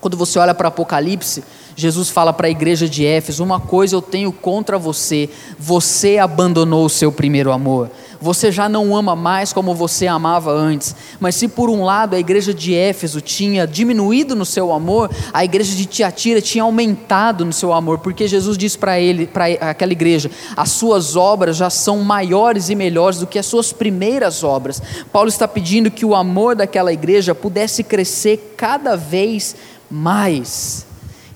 Quando 0.00 0.16
você 0.16 0.38
olha 0.38 0.52
para 0.52 0.66
Apocalipse, 0.66 1.44
Jesus 1.76 2.08
fala 2.10 2.32
para 2.32 2.46
a 2.46 2.50
igreja 2.50 2.88
de 2.88 3.04
Éfeso: 3.04 3.42
Uma 3.42 3.58
coisa 3.58 3.96
eu 3.96 4.02
tenho 4.02 4.32
contra 4.32 4.78
você, 4.78 5.28
você 5.58 6.18
abandonou 6.18 6.84
o 6.84 6.90
seu 6.90 7.10
primeiro 7.10 7.50
amor. 7.50 7.90
Você 8.20 8.50
já 8.50 8.68
não 8.70 8.96
ama 8.96 9.14
mais 9.14 9.52
como 9.52 9.74
você 9.74 10.06
amava 10.06 10.50
antes. 10.50 10.96
Mas 11.20 11.34
se 11.34 11.46
por 11.46 11.68
um 11.68 11.84
lado 11.84 12.14
a 12.14 12.18
igreja 12.18 12.54
de 12.54 12.74
Éfeso 12.74 13.20
tinha 13.20 13.66
diminuído 13.66 14.34
no 14.34 14.46
seu 14.46 14.72
amor, 14.72 15.10
a 15.30 15.44
igreja 15.44 15.74
de 15.74 15.84
Tiatira 15.84 16.40
tinha 16.40 16.64
aumentado 16.64 17.44
no 17.44 17.52
seu 17.52 17.72
amor, 17.72 17.98
porque 17.98 18.26
Jesus 18.26 18.56
disse 18.56 18.78
para 18.78 18.98
ele, 18.98 19.26
para 19.26 19.46
aquela 19.70 19.92
igreja: 19.92 20.30
as 20.56 20.70
suas 20.70 21.16
obras 21.16 21.56
já 21.56 21.68
são 21.68 21.98
maiores 22.00 22.70
e 22.70 22.74
melhores 22.74 23.18
do 23.18 23.26
que 23.26 23.38
as 23.38 23.46
suas 23.46 23.72
primeiras 23.72 24.42
obras. 24.42 24.80
Paulo 25.12 25.28
está 25.28 25.46
pedindo 25.46 25.90
que 25.90 26.06
o 26.06 26.14
amor 26.14 26.54
daquela 26.56 26.92
igreja 26.92 27.34
pudesse 27.34 27.82
crescer 27.82 28.54
cada 28.56 28.96
vez 28.96 29.54
mais. 29.90 30.86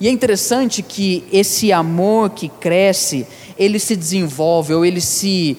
E 0.01 0.07
é 0.07 0.11
interessante 0.11 0.83
que 0.83 1.25
esse 1.33 1.73
amor 1.73 2.31
que 2.31 2.49
cresce, 2.49 3.27
ele 3.59 3.79
se 3.79 3.97
desenvolve 3.97 4.75
ou 4.75 4.85
ele 4.85 5.01
se 5.01 5.57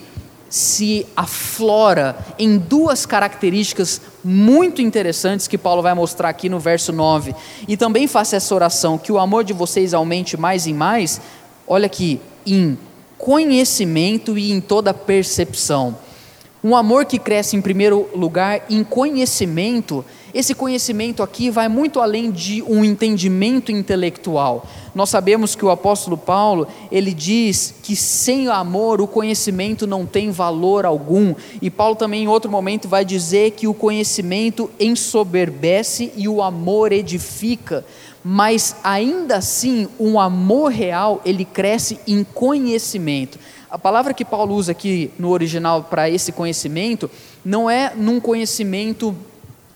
se 0.50 1.05
aflora 1.15 2.17
em 2.39 2.58
duas 2.58 3.05
características 3.05 4.01
muito 4.24 4.81
interessantes 4.81 5.48
que 5.48 5.60
Paulo 5.60 5.84
vai 5.84 5.93
mostrar 5.93 6.29
aqui 6.29 6.50
no 6.50 6.60
verso 6.60 6.91
9. 6.91 7.36
E 7.67 7.77
também 7.77 8.08
faça 8.08 8.36
essa 8.36 8.55
oração 8.55 8.98
que 8.98 9.12
o 9.12 9.19
amor 9.19 9.43
de 9.43 9.53
vocês 9.53 9.93
aumente 9.93 10.36
mais 10.36 10.65
e 10.65 10.74
mais. 10.74 11.22
Olha 11.67 11.86
aqui, 11.86 12.19
em 12.46 12.77
conhecimento 13.17 14.38
e 14.38 14.51
em 14.51 14.60
toda 14.60 14.93
percepção. 14.93 15.96
Um 16.63 16.75
amor 16.75 17.05
que 17.05 17.19
cresce 17.19 17.55
em 17.55 17.62
primeiro 17.62 18.10
lugar 18.15 18.65
em 18.69 18.84
conhecimento 18.84 20.03
esse 20.33 20.53
conhecimento 20.53 21.24
aqui 21.24 21.50
vai 21.50 21.67
muito 21.67 22.00
além 22.00 22.29
de 22.31 22.62
um 22.63 22.86
entendimento 22.86 23.71
intelectual. 23.71 24.65
Nós 24.93 25.09
sabemos 25.09 25.55
que 25.55 25.65
o 25.65 25.69
apóstolo 25.69 26.17
Paulo, 26.17 26.67
ele 26.91 27.13
diz 27.13 27.74
que 27.81 27.95
sem 27.95 28.48
amor 28.48 29.01
o 29.01 29.07
conhecimento 29.07 29.88
não 29.88 30.05
tem 30.05 30.29
valor 30.29 30.86
algum. 30.86 31.33
E 31.62 31.69
Paulo 31.69 31.95
também 31.95 32.24
em 32.24 32.27
outro 32.27 32.51
momento 32.51 32.88
vai 32.88 33.03
dizer 33.03 33.51
que 33.51 33.67
o 33.67 33.74
conhecimento 33.74 34.69
ensoberbece 34.79 36.12
e 36.15 36.27
o 36.27 36.41
amor 36.41 36.91
edifica. 36.91 37.86
Mas 38.24 38.75
ainda 38.83 39.38
assim, 39.38 39.88
um 40.00 40.19
amor 40.19 40.71
real, 40.71 41.21
ele 41.25 41.45
cresce 41.45 42.00
em 42.05 42.24
conhecimento. 42.24 43.39
A 43.71 43.77
palavra 43.77 44.13
que 44.13 44.25
Paulo 44.25 44.55
usa 44.55 44.71
aqui 44.71 45.12
no 45.17 45.29
original 45.29 45.83
para 45.83 46.09
esse 46.09 46.31
conhecimento 46.31 47.09
não 47.45 47.69
é 47.69 47.93
num 47.95 48.19
conhecimento 48.19 49.15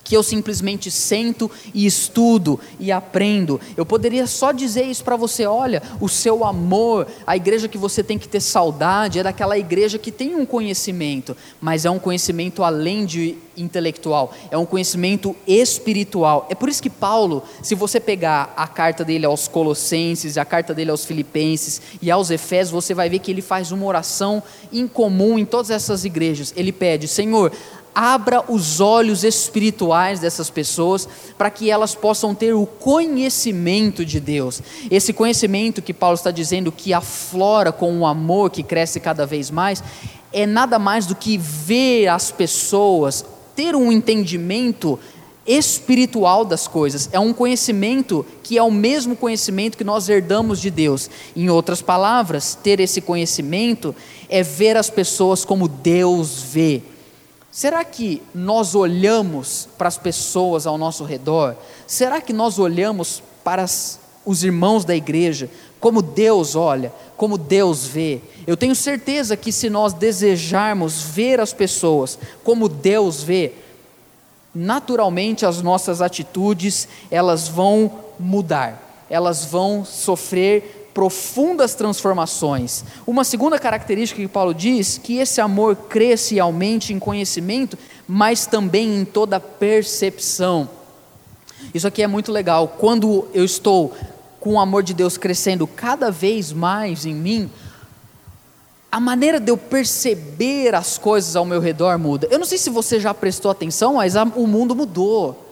que 0.04 0.16
eu 0.16 0.22
simplesmente 0.22 0.92
sento 0.92 1.50
e 1.74 1.86
estudo 1.86 2.60
e 2.80 2.92
aprendo. 2.92 3.60
Eu 3.78 3.86
poderia 3.86 4.28
só 4.28 4.52
dizer 4.52 4.84
isso 4.84 5.04
para 5.04 5.16
você: 5.16 5.46
olha, 5.46 5.82
o 6.00 6.10
seu 6.10 6.44
amor, 6.44 7.08
a 7.26 7.36
igreja 7.36 7.68
que 7.68 7.78
você 7.78 8.04
tem 8.04 8.18
que 8.18 8.28
ter 8.28 8.42
saudade 8.42 9.20
é 9.20 9.24
daquela 9.24 9.58
igreja 9.58 9.98
que 9.98 10.12
tem 10.12 10.36
um 10.36 10.46
conhecimento, 10.46 11.36
mas 11.62 11.86
é 11.86 11.90
um 11.90 12.00
conhecimento 12.00 12.64
além 12.64 13.06
de 13.06 13.38
intelectual, 13.56 14.34
é 14.50 14.58
um 14.58 14.66
conhecimento 14.66 15.36
espiritual. 15.48 16.48
É 16.50 16.56
por 16.56 16.70
isso 16.70 16.82
que 16.82 16.90
Paulo, 16.90 17.44
se 17.62 17.76
você 17.76 18.00
pegar 18.00 18.52
a 18.58 18.68
carta 18.68 19.06
dele 19.06 19.26
aos 19.26 19.48
Colossenses, 19.48 20.38
a 20.38 20.46
carta 20.46 20.74
dele 20.74 20.92
aos 20.92 21.06
Filipenses 21.06 21.82
e 22.02 22.10
aos 22.10 22.32
Efésios, 22.32 22.72
você 22.72 22.94
vai 22.94 23.10
ver 23.10 23.20
que 23.20 23.32
ele 23.32 23.42
faz 23.42 23.72
uma 23.72 23.86
oração 23.86 24.42
incomum 24.72 25.38
em 25.38 25.46
todas 25.46 25.70
essas 25.70 26.04
igrejas. 26.04 26.54
Ele 26.56 26.72
pede: 26.72 27.08
Senhor, 27.08 27.52
abra 27.94 28.44
os 28.48 28.80
olhos 28.80 29.24
espirituais 29.24 30.20
dessas 30.20 30.50
pessoas 30.50 31.08
para 31.38 31.50
que 31.50 31.70
elas 31.70 31.94
possam 31.94 32.34
ter 32.34 32.54
o 32.54 32.66
conhecimento 32.66 34.06
de 34.06 34.20
Deus. 34.20 34.62
Esse 34.90 35.14
conhecimento 35.14 35.82
que 35.82 35.94
Paulo 35.94 36.16
está 36.16 36.32
dizendo 36.32 36.72
que 36.72 36.94
aflora 36.94 37.72
com 37.72 38.00
o 38.00 38.06
amor 38.06 38.50
que 38.50 38.64
cresce 38.64 39.00
cada 39.00 39.26
vez 39.26 39.52
mais, 39.52 39.84
é 40.32 40.46
nada 40.46 40.80
mais 40.80 41.06
do 41.06 41.16
que 41.16 41.38
ver 41.38 42.08
as 42.08 42.32
pessoas 42.32 43.24
ter 43.56 43.76
um 43.76 43.92
entendimento 43.92 45.00
espiritual 45.46 46.46
das 46.46 46.68
coisas, 46.68 47.10
é 47.12 47.20
um 47.20 47.34
conhecimento 47.34 48.26
que 48.42 48.58
é 48.58 48.64
o 48.64 48.72
mesmo 48.72 49.14
conhecimento 49.14 49.78
que 49.78 49.84
nós 49.84 50.08
herdamos 50.08 50.60
de 50.60 50.72
Deus. 50.72 51.10
Em 51.36 51.50
outras 51.50 51.82
palavras, 51.82 52.56
ter 52.56 52.80
esse 52.80 53.02
conhecimento 53.02 53.94
é 54.30 54.42
ver 54.42 54.78
as 54.78 54.90
pessoas 54.90 55.44
como 55.44 55.68
Deus 55.68 56.42
vê 56.44 56.82
Será 57.54 57.86
que 57.86 58.20
nós 58.34 58.74
olhamos 58.74 59.70
para 59.78 59.88
as 59.88 59.96
pessoas 59.96 60.66
ao 60.66 60.76
nosso 60.76 61.04
redor? 61.04 61.56
Será 61.86 62.20
que 62.20 62.34
nós 62.34 62.58
olhamos 62.58 63.22
para 63.44 63.62
as, 63.62 64.00
os 64.26 64.44
irmãos 64.44 64.84
da 64.84 64.96
igreja 64.96 65.48
como 65.80 66.02
Deus 66.02 66.56
olha, 66.56 66.92
como 67.16 67.38
Deus 67.38 67.86
vê? 67.86 68.22
Eu 68.48 68.58
tenho 68.58 68.76
certeza 68.76 69.38
que 69.38 69.52
se 69.52 69.70
nós 69.70 69.94
desejarmos 69.94 71.04
ver 71.04 71.40
as 71.40 71.54
pessoas 71.54 72.18
como 72.44 72.68
Deus 72.68 73.22
vê, 73.22 73.54
naturalmente 74.56 75.46
as 75.46 75.62
nossas 75.62 76.02
atitudes 76.02 76.88
elas 77.12 77.48
vão 77.48 78.00
mudar, 78.20 79.06
elas 79.12 79.46
vão 79.46 79.86
sofrer 79.86 80.83
profundas 80.94 81.74
transformações. 81.76 82.84
Uma 83.06 83.24
segunda 83.24 83.58
característica 83.58 84.22
que 84.22 84.28
Paulo 84.28 84.54
diz 84.54 84.98
que 84.98 85.18
esse 85.18 85.42
amor 85.42 85.76
cresce 85.76 86.36
e 86.36 86.40
aumente 86.40 86.94
em 86.94 87.00
conhecimento, 87.00 87.78
mas 88.08 88.46
também 88.46 89.02
em 89.02 89.06
toda 89.06 89.40
percepção. 89.40 90.70
Isso 91.74 91.88
aqui 91.88 92.04
é 92.04 92.08
muito 92.08 92.32
legal. 92.32 92.68
Quando 92.78 93.28
eu 93.34 93.44
estou 93.44 93.94
com 94.40 94.54
o 94.54 94.60
amor 94.60 94.84
de 94.84 94.94
Deus 94.94 95.18
crescendo 95.18 95.66
cada 95.66 96.12
vez 96.12 96.52
mais 96.52 97.06
em 97.06 97.16
mim, 97.16 97.50
a 98.92 99.00
maneira 99.00 99.40
de 99.40 99.50
eu 99.50 99.58
perceber 99.58 100.76
as 100.76 101.00
coisas 101.00 101.36
ao 101.36 101.46
meu 101.46 101.60
redor 101.60 101.98
muda. 101.98 102.28
Eu 102.30 102.38
não 102.38 102.46
sei 102.46 102.60
se 102.60 102.70
você 102.70 103.00
já 103.00 103.12
prestou 103.12 103.50
atenção, 103.50 103.96
mas 103.96 104.14
o 104.16 104.46
mundo 104.46 104.76
mudou. 104.76 105.43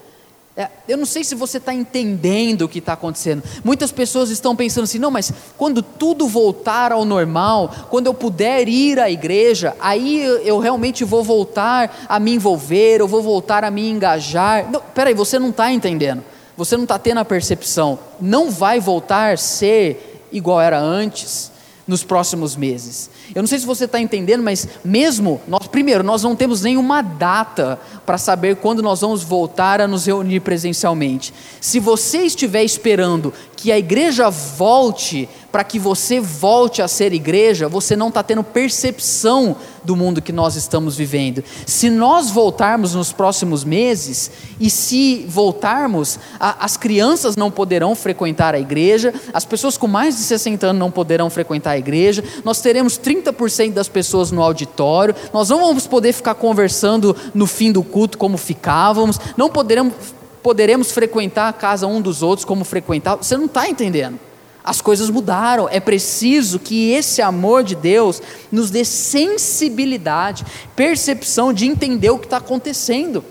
É, 0.61 0.69
eu 0.87 0.95
não 0.95 1.07
sei 1.07 1.23
se 1.23 1.33
você 1.33 1.57
está 1.57 1.73
entendendo 1.73 2.61
o 2.61 2.69
que 2.69 2.77
está 2.77 2.93
acontecendo. 2.93 3.41
Muitas 3.63 3.91
pessoas 3.91 4.29
estão 4.29 4.55
pensando 4.55 4.83
assim: 4.83 4.99
não, 4.99 5.09
mas 5.09 5.33
quando 5.57 5.81
tudo 5.81 6.27
voltar 6.27 6.91
ao 6.91 7.03
normal, 7.03 7.73
quando 7.89 8.05
eu 8.05 8.13
puder 8.13 8.67
ir 8.67 8.99
à 8.99 9.09
igreja, 9.09 9.75
aí 9.79 10.21
eu 10.45 10.59
realmente 10.59 11.03
vou 11.03 11.23
voltar 11.23 12.05
a 12.07 12.19
me 12.19 12.35
envolver, 12.35 12.99
eu 12.99 13.07
vou 13.07 13.23
voltar 13.23 13.63
a 13.63 13.71
me 13.71 13.89
engajar. 13.89 14.69
Não, 14.69 14.79
peraí, 14.93 15.15
você 15.15 15.39
não 15.39 15.49
está 15.49 15.71
entendendo. 15.71 16.23
Você 16.55 16.77
não 16.77 16.83
está 16.83 16.99
tendo 16.99 17.17
a 17.17 17.25
percepção. 17.25 17.97
Não 18.19 18.51
vai 18.51 18.79
voltar 18.79 19.33
a 19.33 19.37
ser 19.37 20.27
igual 20.31 20.61
era 20.61 20.79
antes 20.79 21.50
nos 21.91 22.03
próximos 22.03 22.55
meses. 22.55 23.09
Eu 23.35 23.43
não 23.43 23.47
sei 23.47 23.59
se 23.59 23.65
você 23.65 23.85
está 23.85 23.99
entendendo, 23.99 24.41
mas 24.41 24.67
mesmo, 24.83 25.39
nós, 25.47 25.67
primeiro, 25.67 26.03
nós 26.03 26.23
não 26.23 26.35
temos 26.35 26.61
nenhuma 26.61 27.01
data 27.01 27.79
para 28.05 28.17
saber 28.17 28.55
quando 28.55 28.81
nós 28.81 29.01
vamos 29.01 29.23
voltar 29.23 29.79
a 29.81 29.87
nos 29.87 30.07
reunir 30.07 30.39
presencialmente. 30.39 31.33
Se 31.59 31.79
você 31.79 32.19
estiver 32.19 32.63
esperando 32.63 33.33
que 33.61 33.71
a 33.71 33.77
igreja 33.77 34.27
volte 34.27 35.29
para 35.51 35.63
que 35.63 35.77
você 35.77 36.19
volte 36.19 36.81
a 36.81 36.87
ser 36.87 37.13
igreja, 37.13 37.69
você 37.69 37.95
não 37.95 38.07
está 38.07 38.23
tendo 38.23 38.43
percepção 38.43 39.55
do 39.83 39.95
mundo 39.95 40.19
que 40.19 40.31
nós 40.31 40.55
estamos 40.55 40.95
vivendo. 40.95 41.43
Se 41.67 41.87
nós 41.87 42.31
voltarmos 42.31 42.95
nos 42.95 43.11
próximos 43.11 43.63
meses, 43.63 44.31
e 44.59 44.67
se 44.67 45.27
voltarmos, 45.27 46.17
a, 46.39 46.65
as 46.65 46.75
crianças 46.75 47.35
não 47.35 47.51
poderão 47.51 47.93
frequentar 47.93 48.55
a 48.55 48.59
igreja, 48.59 49.13
as 49.31 49.45
pessoas 49.45 49.77
com 49.77 49.87
mais 49.87 50.15
de 50.15 50.23
60 50.23 50.65
anos 50.65 50.79
não 50.79 50.89
poderão 50.89 51.29
frequentar 51.29 51.71
a 51.71 51.77
igreja, 51.77 52.23
nós 52.43 52.61
teremos 52.61 52.97
30% 52.97 53.73
das 53.73 53.87
pessoas 53.87 54.31
no 54.31 54.41
auditório, 54.41 55.13
nós 55.31 55.49
não 55.49 55.59
vamos 55.59 55.85
poder 55.85 56.13
ficar 56.13 56.33
conversando 56.33 57.15
no 57.31 57.45
fim 57.45 57.71
do 57.71 57.83
culto 57.83 58.17
como 58.17 58.39
ficávamos, 58.39 59.19
não 59.37 59.49
poderemos, 59.49 59.93
poderemos 60.41 60.91
frequentar 60.91 61.47
a 61.49 61.53
casa 61.53 61.87
um 61.87 62.01
dos 62.01 62.21
outros 62.21 62.45
como 62.45 62.63
frequentávamos. 62.63 63.27
Você 63.27 63.37
não 63.37 63.45
está 63.45 63.69
entendendo. 63.69 64.19
As 64.63 64.79
coisas 64.79 65.09
mudaram, 65.09 65.67
é 65.67 65.79
preciso 65.79 66.59
que 66.59 66.91
esse 66.91 67.21
amor 67.21 67.63
de 67.63 67.75
Deus 67.75 68.21
nos 68.51 68.69
dê 68.69 68.85
sensibilidade, 68.85 70.45
percepção 70.75 71.51
de 71.51 71.65
entender 71.65 72.11
o 72.11 72.19
que 72.19 72.27
está 72.27 72.37
acontecendo. 72.37 73.23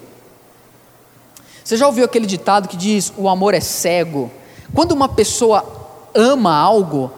Você 1.62 1.76
já 1.76 1.87
ouviu 1.87 2.05
aquele 2.05 2.26
ditado 2.26 2.69
que 2.69 2.76
diz: 2.76 3.12
o 3.17 3.29
amor 3.29 3.55
é 3.55 3.61
cego? 3.61 4.31
Quando 4.75 4.90
uma 4.90 5.09
pessoa 5.09 5.64
ama 6.12 6.52
algo, 6.52 7.12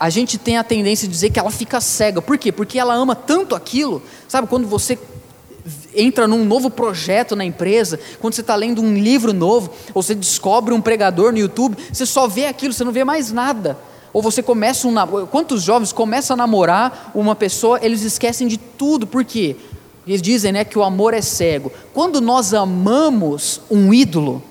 a 0.00 0.08
gente 0.08 0.38
tem 0.38 0.56
a 0.56 0.64
tendência 0.64 1.06
de 1.06 1.12
dizer 1.12 1.30
que 1.30 1.38
ela 1.38 1.50
fica 1.50 1.80
cega. 1.80 2.22
Por 2.22 2.38
quê? 2.38 2.50
Porque 2.50 2.78
ela 2.78 2.94
ama 2.94 3.14
tanto 3.14 3.54
aquilo. 3.54 4.02
Sabe 4.26 4.46
quando 4.46 4.66
você 4.66 4.98
entra 5.94 6.28
num 6.28 6.44
novo 6.44 6.70
projeto 6.70 7.34
na 7.34 7.44
empresa, 7.44 7.98
quando 8.20 8.34
você 8.34 8.40
está 8.40 8.54
lendo 8.54 8.82
um 8.82 8.94
livro 8.94 9.32
novo, 9.32 9.70
ou 9.94 10.02
você 10.02 10.14
descobre 10.14 10.74
um 10.74 10.80
pregador 10.80 11.32
no 11.32 11.38
YouTube, 11.38 11.76
você 11.92 12.06
só 12.06 12.26
vê 12.26 12.46
aquilo, 12.46 12.72
você 12.72 12.84
não 12.84 12.92
vê 12.92 13.04
mais 13.04 13.32
nada. 13.32 13.78
Ou 14.12 14.22
você 14.22 14.42
começa 14.42 14.88
um 14.88 14.94
quantos 15.26 15.62
jovens 15.62 15.92
começam 15.92 16.34
a 16.34 16.36
namorar 16.38 17.10
uma 17.14 17.34
pessoa, 17.34 17.78
eles 17.82 18.02
esquecem 18.02 18.48
de 18.48 18.56
tudo, 18.56 19.06
por 19.06 19.24
quê? 19.24 19.56
Eles 20.06 20.22
dizem 20.22 20.52
né, 20.52 20.64
que 20.64 20.78
o 20.78 20.82
amor 20.82 21.12
é 21.12 21.20
cego. 21.20 21.70
Quando 21.92 22.20
nós 22.20 22.54
amamos 22.54 23.60
um 23.70 23.92
ídolo, 23.92 24.42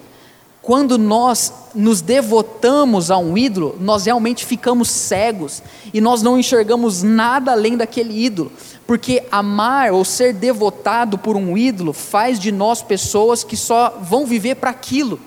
quando 0.62 0.98
nós 0.98 1.54
nos 1.74 2.02
devotamos 2.02 3.10
a 3.10 3.18
um 3.18 3.38
ídolo, 3.38 3.76
nós 3.80 4.06
realmente 4.06 4.46
ficamos 4.46 4.90
cegos 4.90 5.64
e 5.94 6.02
nós 6.02 6.22
não 6.22 6.38
enxergamos 6.38 7.02
nada 7.02 7.54
além 7.54 7.78
daquele 7.78 8.26
ídolo, 8.26 8.52
porque 8.88 9.24
amar 9.30 9.92
ou 9.92 10.04
ser 10.06 10.34
devotado 10.34 11.18
por 11.18 11.36
um 11.36 11.58
ídolo 11.58 11.92
faz 11.92 12.40
de 12.40 12.52
nós 12.52 12.82
pessoas 12.82 13.44
que 13.44 13.58
só 13.58 14.00
vão 14.02 14.26
viver 14.26 14.56
para 14.56 14.72
aquilo. 14.72 15.20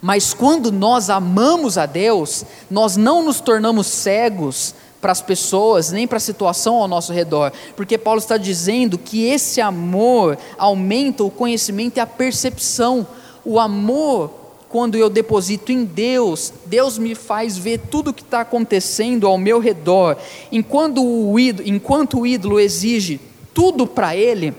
Mas 0.00 0.32
quando 0.32 0.72
nós 0.72 1.10
amamos 1.10 1.76
a 1.76 1.86
Deus, 1.86 2.44
nós 2.70 2.96
não 2.96 3.24
nos 3.24 3.40
tornamos 3.40 3.88
cegos 3.88 4.74
para 5.00 5.12
as 5.12 5.20
pessoas, 5.20 5.90
nem 5.90 6.06
para 6.06 6.18
a 6.18 6.20
situação 6.20 6.76
ao 6.76 6.86
nosso 6.86 7.12
redor, 7.12 7.52
porque 7.76 7.98
Paulo 7.98 8.20
está 8.20 8.36
dizendo 8.36 8.96
que 8.96 9.24
esse 9.24 9.60
amor 9.60 10.38
aumenta 10.56 11.24
o 11.24 11.30
conhecimento 11.30 11.96
e 11.96 12.00
a 12.00 12.06
percepção 12.06 13.06
o 13.44 13.58
amor, 13.58 14.30
quando 14.72 14.96
eu 14.96 15.10
deposito 15.10 15.70
em 15.70 15.84
Deus, 15.84 16.50
Deus 16.64 16.96
me 16.96 17.14
faz 17.14 17.58
ver 17.58 17.78
tudo 17.78 18.08
o 18.08 18.14
que 18.14 18.22
está 18.22 18.40
acontecendo 18.40 19.26
ao 19.26 19.36
meu 19.36 19.58
redor. 19.58 20.16
Enquanto 20.50 21.04
o 21.04 21.38
ídolo, 21.38 21.68
enquanto 21.68 22.20
o 22.20 22.26
ídolo 22.26 22.58
exige 22.58 23.20
tudo 23.52 23.86
para 23.86 24.16
ele, 24.16 24.54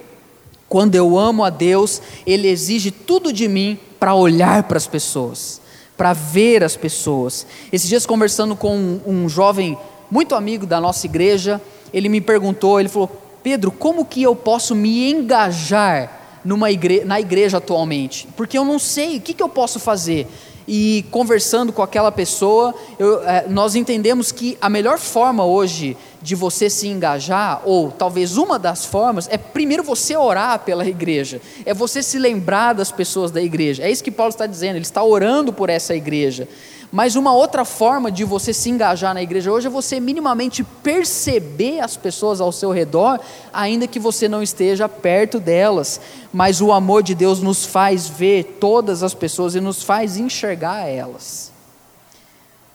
quando 0.70 0.94
eu 0.94 1.18
amo 1.18 1.44
a 1.44 1.50
Deus, 1.50 2.00
Ele 2.28 2.48
exige 2.48 2.92
tudo 2.92 3.34
de 3.34 3.48
mim 3.48 3.80
para 4.00 4.14
olhar 4.14 4.64
para 4.64 4.78
as 4.78 4.86
pessoas, 4.86 5.60
para 5.98 6.14
ver 6.14 6.64
as 6.64 6.76
pessoas. 6.76 7.48
Esses 7.72 7.90
dias, 7.90 8.06
conversando 8.06 8.56
com 8.56 8.78
um, 8.78 9.02
um 9.06 9.28
jovem 9.30 9.76
muito 10.12 10.36
amigo 10.36 10.68
da 10.68 10.80
nossa 10.80 11.08
igreja, 11.08 11.60
ele 11.92 12.08
me 12.08 12.22
perguntou: 12.22 12.80
ele 12.80 12.90
falou, 12.90 13.10
Pedro, 13.42 13.72
como 13.72 14.06
que 14.06 14.22
eu 14.22 14.36
posso 14.36 14.76
me 14.76 15.12
engajar 15.12 16.23
numa 16.44 16.70
igre 16.72 17.04
na 17.06 17.20
igreja 17.20 17.58
atualmente, 17.58 18.28
porque 18.36 18.58
eu 18.58 18.66
não 18.66 18.78
sei 18.80 19.18
o 19.18 19.22
que, 19.22 19.34
que 19.34 19.44
eu 19.44 19.50
posso 19.50 19.80
fazer. 19.80 20.28
E 20.68 21.06
conversando 21.12 21.74
com 21.74 21.82
aquela 21.82 22.12
pessoa, 22.12 22.74
eu, 22.98 23.22
é, 23.28 23.46
nós 23.50 23.76
entendemos 23.76 24.32
que 24.32 24.58
a 24.62 24.70
melhor 24.70 24.98
forma 24.98 25.44
hoje 25.44 25.98
de 26.22 26.36
você 26.36 26.70
se 26.70 26.88
engajar, 26.88 27.62
ou 27.66 27.92
talvez 27.92 28.38
uma 28.38 28.58
das 28.58 28.86
formas, 28.86 29.28
é 29.30 29.38
primeiro 29.38 29.84
você 29.84 30.16
orar 30.16 30.60
pela 30.60 30.88
igreja, 30.88 31.42
é 31.66 31.74
você 31.74 32.02
se 32.02 32.18
lembrar 32.18 32.74
das 32.74 32.92
pessoas 32.92 33.30
da 33.30 33.42
igreja. 33.42 33.84
É 33.84 33.92
isso 33.92 34.04
que 34.04 34.12
Paulo 34.12 34.30
está 34.30 34.48
dizendo, 34.48 34.78
ele 34.78 34.86
está 34.86 35.04
orando 35.04 35.52
por 35.52 35.70
essa 35.70 35.94
igreja. 35.94 36.48
Mas 36.96 37.16
uma 37.16 37.34
outra 37.34 37.66
forma 37.66 38.12
de 38.12 38.24
você 38.24 38.54
se 38.54 38.70
engajar 38.70 39.16
na 39.16 39.24
igreja 39.24 39.52
hoje 39.52 39.66
é 39.66 39.70
você 39.70 40.00
minimamente 40.00 40.64
perceber 40.64 41.80
as 41.80 41.98
pessoas 41.98 42.40
ao 42.40 42.52
seu 42.52 42.72
redor, 42.72 43.20
ainda 43.52 43.88
que 43.88 44.00
você 44.00 44.30
não 44.30 44.44
esteja 44.44 44.88
perto 44.88 45.40
delas. 45.40 46.00
Mas 46.32 46.62
o 46.62 46.72
amor 46.72 47.02
de 47.02 47.16
Deus 47.16 47.42
nos 47.42 47.66
faz 47.66 48.08
ver 48.08 48.60
todas 48.60 49.02
as 49.02 49.16
pessoas 49.16 49.56
e 49.56 49.60
nos 49.60 49.82
faz 49.82 50.18
enxergar 50.18 50.88
elas. 50.88 51.52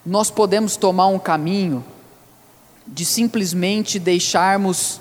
Nós 0.04 0.32
podemos 0.32 0.76
tomar 0.76 1.06
um 1.06 1.18
caminho 1.20 1.84
de 2.84 3.04
simplesmente 3.04 4.00
deixarmos 4.00 5.00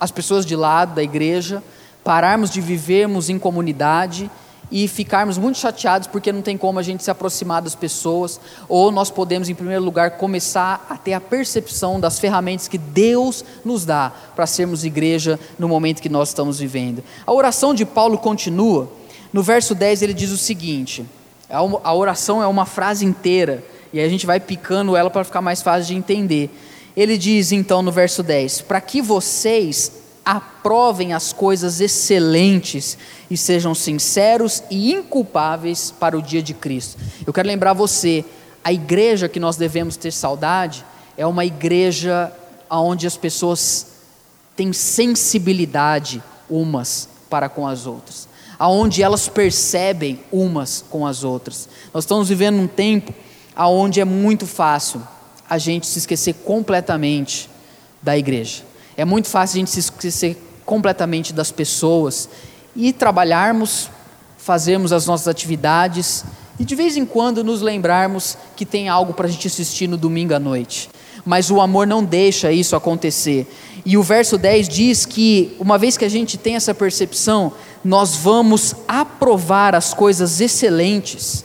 as 0.00 0.10
pessoas 0.10 0.46
de 0.46 0.56
lado 0.56 0.94
da 0.94 1.02
igreja, 1.02 1.62
pararmos 2.02 2.48
de 2.48 2.62
vivermos 2.62 3.28
em 3.28 3.38
comunidade 3.38 4.30
e 4.70 4.88
ficarmos 4.88 5.38
muito 5.38 5.58
chateados 5.58 6.08
porque 6.08 6.32
não 6.32 6.42
tem 6.42 6.56
como 6.56 6.78
a 6.78 6.82
gente 6.82 7.04
se 7.04 7.10
aproximar 7.10 7.62
das 7.62 7.74
pessoas, 7.74 8.40
ou 8.68 8.90
nós 8.90 9.10
podemos, 9.10 9.48
em 9.48 9.54
primeiro 9.54 9.84
lugar, 9.84 10.12
começar 10.12 10.86
a 10.88 10.96
ter 10.96 11.12
a 11.12 11.20
percepção 11.20 12.00
das 12.00 12.18
ferramentas 12.18 12.68
que 12.68 12.78
Deus 12.78 13.44
nos 13.64 13.84
dá 13.84 14.12
para 14.34 14.46
sermos 14.46 14.84
igreja 14.84 15.38
no 15.58 15.68
momento 15.68 16.02
que 16.02 16.08
nós 16.08 16.28
estamos 16.28 16.58
vivendo. 16.58 17.02
A 17.24 17.32
oração 17.32 17.72
de 17.72 17.84
Paulo 17.84 18.18
continua, 18.18 18.90
no 19.32 19.42
verso 19.42 19.74
10 19.74 20.02
ele 20.02 20.14
diz 20.14 20.30
o 20.30 20.36
seguinte: 20.36 21.04
a 21.48 21.94
oração 21.94 22.42
é 22.42 22.46
uma 22.46 22.66
frase 22.66 23.04
inteira, 23.04 23.64
e 23.92 24.00
a 24.00 24.08
gente 24.08 24.26
vai 24.26 24.40
picando 24.40 24.96
ela 24.96 25.10
para 25.10 25.24
ficar 25.24 25.40
mais 25.40 25.62
fácil 25.62 25.86
de 25.86 25.94
entender. 25.94 26.50
Ele 26.96 27.16
diz 27.16 27.52
então 27.52 27.82
no 27.82 27.92
verso 27.92 28.22
10: 28.22 28.62
Para 28.62 28.80
que 28.80 29.00
vocês 29.00 29.92
aprovem 30.26 31.12
as 31.12 31.32
coisas 31.32 31.80
excelentes 31.80 32.98
e 33.30 33.36
sejam 33.36 33.76
sinceros 33.76 34.60
e 34.68 34.92
inculpáveis 34.92 35.92
para 35.92 36.18
o 36.18 36.22
dia 36.22 36.42
de 36.42 36.52
Cristo. 36.52 37.00
Eu 37.24 37.32
quero 37.32 37.46
lembrar 37.46 37.74
você, 37.74 38.24
a 38.64 38.72
igreja 38.72 39.28
que 39.28 39.38
nós 39.38 39.56
devemos 39.56 39.96
ter 39.96 40.10
saudade 40.10 40.84
é 41.16 41.24
uma 41.24 41.44
igreja 41.44 42.32
onde 42.68 43.06
as 43.06 43.16
pessoas 43.16 43.86
têm 44.56 44.72
sensibilidade 44.72 46.20
umas 46.50 47.08
para 47.30 47.48
com 47.48 47.64
as 47.64 47.86
outras, 47.86 48.28
aonde 48.58 49.04
elas 49.04 49.28
percebem 49.28 50.18
umas 50.32 50.84
com 50.90 51.06
as 51.06 51.22
outras. 51.22 51.68
Nós 51.94 52.02
estamos 52.02 52.28
vivendo 52.28 52.58
um 52.58 52.66
tempo 52.66 53.14
aonde 53.54 54.00
é 54.00 54.04
muito 54.04 54.44
fácil 54.44 55.00
a 55.48 55.56
gente 55.56 55.86
se 55.86 56.00
esquecer 56.00 56.34
completamente 56.34 57.48
da 58.02 58.18
igreja. 58.18 58.64
É 58.96 59.04
muito 59.04 59.28
fácil 59.28 59.56
a 59.56 59.58
gente 59.60 59.70
se 59.70 59.80
esquecer 59.80 60.42
completamente 60.64 61.32
das 61.32 61.52
pessoas 61.52 62.28
e 62.74 62.92
trabalharmos, 62.92 63.90
fazermos 64.38 64.92
as 64.92 65.06
nossas 65.06 65.28
atividades 65.28 66.24
e 66.58 66.64
de 66.64 66.74
vez 66.74 66.96
em 66.96 67.04
quando 67.04 67.44
nos 67.44 67.60
lembrarmos 67.60 68.38
que 68.56 68.64
tem 68.64 68.88
algo 68.88 69.12
para 69.12 69.26
a 69.26 69.30
gente 69.30 69.46
assistir 69.46 69.86
no 69.86 69.96
domingo 69.96 70.34
à 70.34 70.38
noite. 70.38 70.88
Mas 71.24 71.50
o 71.50 71.60
amor 71.60 71.86
não 71.86 72.02
deixa 72.02 72.50
isso 72.50 72.74
acontecer. 72.74 73.46
E 73.84 73.98
o 73.98 74.02
verso 74.02 74.38
10 74.38 74.68
diz 74.68 75.04
que, 75.04 75.54
uma 75.58 75.76
vez 75.76 75.96
que 75.96 76.04
a 76.04 76.08
gente 76.08 76.38
tem 76.38 76.56
essa 76.56 76.74
percepção, 76.74 77.52
nós 77.84 78.16
vamos 78.16 78.74
aprovar 78.88 79.74
as 79.74 79.92
coisas 79.92 80.40
excelentes. 80.40 81.44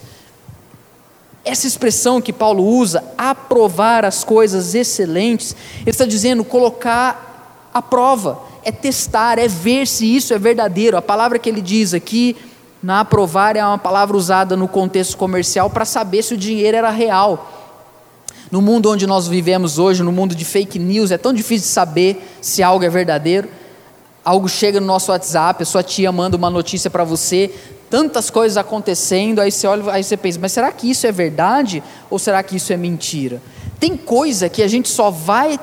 Essa 1.43 1.67
expressão 1.67 2.21
que 2.21 2.31
Paulo 2.31 2.63
usa, 2.63 3.03
aprovar 3.17 4.05
as 4.05 4.23
coisas 4.23 4.75
excelentes, 4.75 5.55
ele 5.81 5.89
está 5.89 6.05
dizendo 6.05 6.43
colocar 6.43 7.30
a 7.73 7.81
prova, 7.81 8.39
é 8.63 8.71
testar, 8.71 9.39
é 9.39 9.47
ver 9.47 9.87
se 9.87 10.05
isso 10.05 10.33
é 10.33 10.39
verdadeiro. 10.39 10.97
A 10.97 11.01
palavra 11.01 11.39
que 11.39 11.49
ele 11.49 11.61
diz 11.61 11.93
aqui, 11.93 12.35
na 12.81 13.01
aprovar, 13.01 13.55
é 13.55 13.65
uma 13.65 13.77
palavra 13.77 14.15
usada 14.17 14.55
no 14.57 14.67
contexto 14.67 15.17
comercial 15.17 15.69
para 15.69 15.85
saber 15.85 16.23
se 16.23 16.33
o 16.33 16.37
dinheiro 16.37 16.77
era 16.77 16.89
real. 16.89 17.49
No 18.51 18.61
mundo 18.61 18.91
onde 18.91 19.07
nós 19.07 19.27
vivemos 19.27 19.79
hoje, 19.79 20.03
no 20.03 20.11
mundo 20.11 20.35
de 20.35 20.43
fake 20.43 20.77
news, 20.77 21.11
é 21.11 21.17
tão 21.17 21.33
difícil 21.33 21.67
de 21.67 21.73
saber 21.73 22.37
se 22.41 22.61
algo 22.61 22.83
é 22.83 22.89
verdadeiro. 22.89 23.47
Algo 24.23 24.49
chega 24.49 24.79
no 24.79 24.85
nosso 24.85 25.11
WhatsApp, 25.11 25.63
a 25.63 25.65
sua 25.65 25.81
tia 25.81 26.11
manda 26.11 26.37
uma 26.37 26.49
notícia 26.49 26.91
para 26.91 27.03
você, 27.03 27.51
tantas 27.89 28.29
coisas 28.29 28.57
acontecendo, 28.57 29.39
aí 29.39 29.51
você 29.51 29.65
olha, 29.65 29.91
aí 29.91 30.03
você 30.03 30.15
pensa, 30.15 30.37
mas 30.39 30.51
será 30.51 30.71
que 30.71 30.89
isso 30.89 31.07
é 31.07 31.11
verdade 31.11 31.81
ou 32.09 32.19
será 32.19 32.43
que 32.43 32.55
isso 32.55 32.71
é 32.71 32.77
mentira? 32.77 33.41
Tem 33.79 33.97
coisa 33.97 34.47
que 34.47 34.61
a 34.61 34.67
gente 34.67 34.89
só 34.89 35.09
vai 35.09 35.59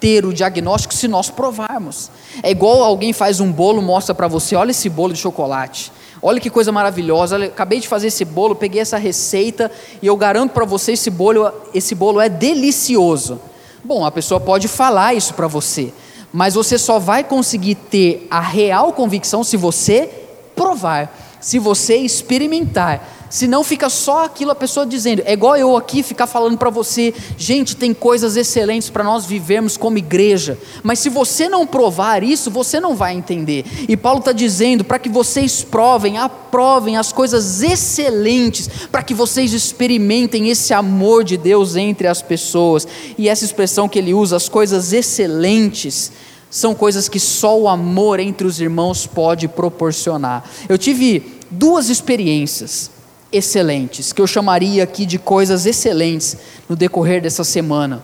ter 0.00 0.24
o 0.24 0.32
diagnóstico 0.32 0.94
se 0.94 1.08
nós 1.08 1.30
provarmos. 1.30 2.10
É 2.42 2.50
igual 2.50 2.82
alguém 2.82 3.12
faz 3.12 3.40
um 3.40 3.50
bolo, 3.50 3.82
mostra 3.82 4.14
para 4.14 4.28
você, 4.28 4.54
olha 4.56 4.70
esse 4.70 4.88
bolo 4.88 5.12
de 5.12 5.18
chocolate. 5.18 5.92
Olha 6.20 6.40
que 6.40 6.50
coisa 6.50 6.72
maravilhosa. 6.72 7.36
Olha, 7.36 7.46
acabei 7.46 7.80
de 7.80 7.88
fazer 7.88 8.08
esse 8.08 8.24
bolo, 8.24 8.54
peguei 8.54 8.80
essa 8.80 8.98
receita 8.98 9.70
e 10.02 10.06
eu 10.06 10.16
garanto 10.16 10.52
para 10.52 10.64
você 10.64 10.92
esse 10.92 11.10
bolo, 11.10 11.50
esse 11.72 11.94
bolo 11.94 12.20
é 12.20 12.28
delicioso. 12.28 13.40
Bom, 13.84 14.04
a 14.04 14.10
pessoa 14.10 14.40
pode 14.40 14.66
falar 14.68 15.14
isso 15.14 15.34
para 15.34 15.46
você, 15.46 15.92
mas 16.32 16.54
você 16.54 16.76
só 16.76 16.98
vai 16.98 17.22
conseguir 17.22 17.76
ter 17.76 18.26
a 18.30 18.40
real 18.40 18.92
convicção 18.92 19.44
se 19.44 19.56
você 19.56 20.10
provar, 20.54 21.16
se 21.40 21.58
você 21.58 21.96
experimentar. 21.96 23.17
Senão 23.30 23.62
fica 23.62 23.90
só 23.90 24.24
aquilo 24.24 24.50
a 24.50 24.54
pessoa 24.54 24.86
dizendo. 24.86 25.22
É 25.24 25.32
igual 25.32 25.56
eu 25.56 25.76
aqui 25.76 26.02
ficar 26.02 26.26
falando 26.26 26.56
para 26.56 26.70
você, 26.70 27.14
gente, 27.36 27.76
tem 27.76 27.92
coisas 27.92 28.36
excelentes 28.36 28.88
para 28.88 29.04
nós 29.04 29.26
vivermos 29.26 29.76
como 29.76 29.98
igreja. 29.98 30.58
Mas 30.82 30.98
se 30.98 31.08
você 31.08 31.48
não 31.48 31.66
provar 31.66 32.22
isso, 32.22 32.50
você 32.50 32.80
não 32.80 32.94
vai 32.94 33.14
entender. 33.14 33.64
E 33.88 33.96
Paulo 33.96 34.20
está 34.20 34.32
dizendo 34.32 34.84
para 34.84 34.98
que 34.98 35.08
vocês 35.08 35.62
provem, 35.62 36.18
aprovem 36.18 36.96
as 36.96 37.12
coisas 37.12 37.62
excelentes, 37.62 38.68
para 38.90 39.02
que 39.02 39.14
vocês 39.14 39.52
experimentem 39.52 40.48
esse 40.48 40.72
amor 40.72 41.24
de 41.24 41.36
Deus 41.36 41.76
entre 41.76 42.06
as 42.06 42.22
pessoas. 42.22 42.86
E 43.16 43.28
essa 43.28 43.44
expressão 43.44 43.88
que 43.88 43.98
ele 43.98 44.14
usa, 44.14 44.36
as 44.36 44.48
coisas 44.48 44.92
excelentes, 44.92 46.12
são 46.50 46.74
coisas 46.74 47.08
que 47.08 47.20
só 47.20 47.58
o 47.58 47.68
amor 47.68 48.20
entre 48.20 48.46
os 48.46 48.58
irmãos 48.58 49.06
pode 49.06 49.46
proporcionar. 49.48 50.44
Eu 50.66 50.78
tive 50.78 51.38
duas 51.50 51.90
experiências 51.90 52.90
excelentes, 53.32 54.12
que 54.12 54.20
eu 54.20 54.26
chamaria 54.26 54.82
aqui 54.82 55.04
de 55.04 55.18
coisas 55.18 55.66
excelentes 55.66 56.36
no 56.68 56.76
decorrer 56.76 57.20
dessa 57.22 57.44
semana. 57.44 58.02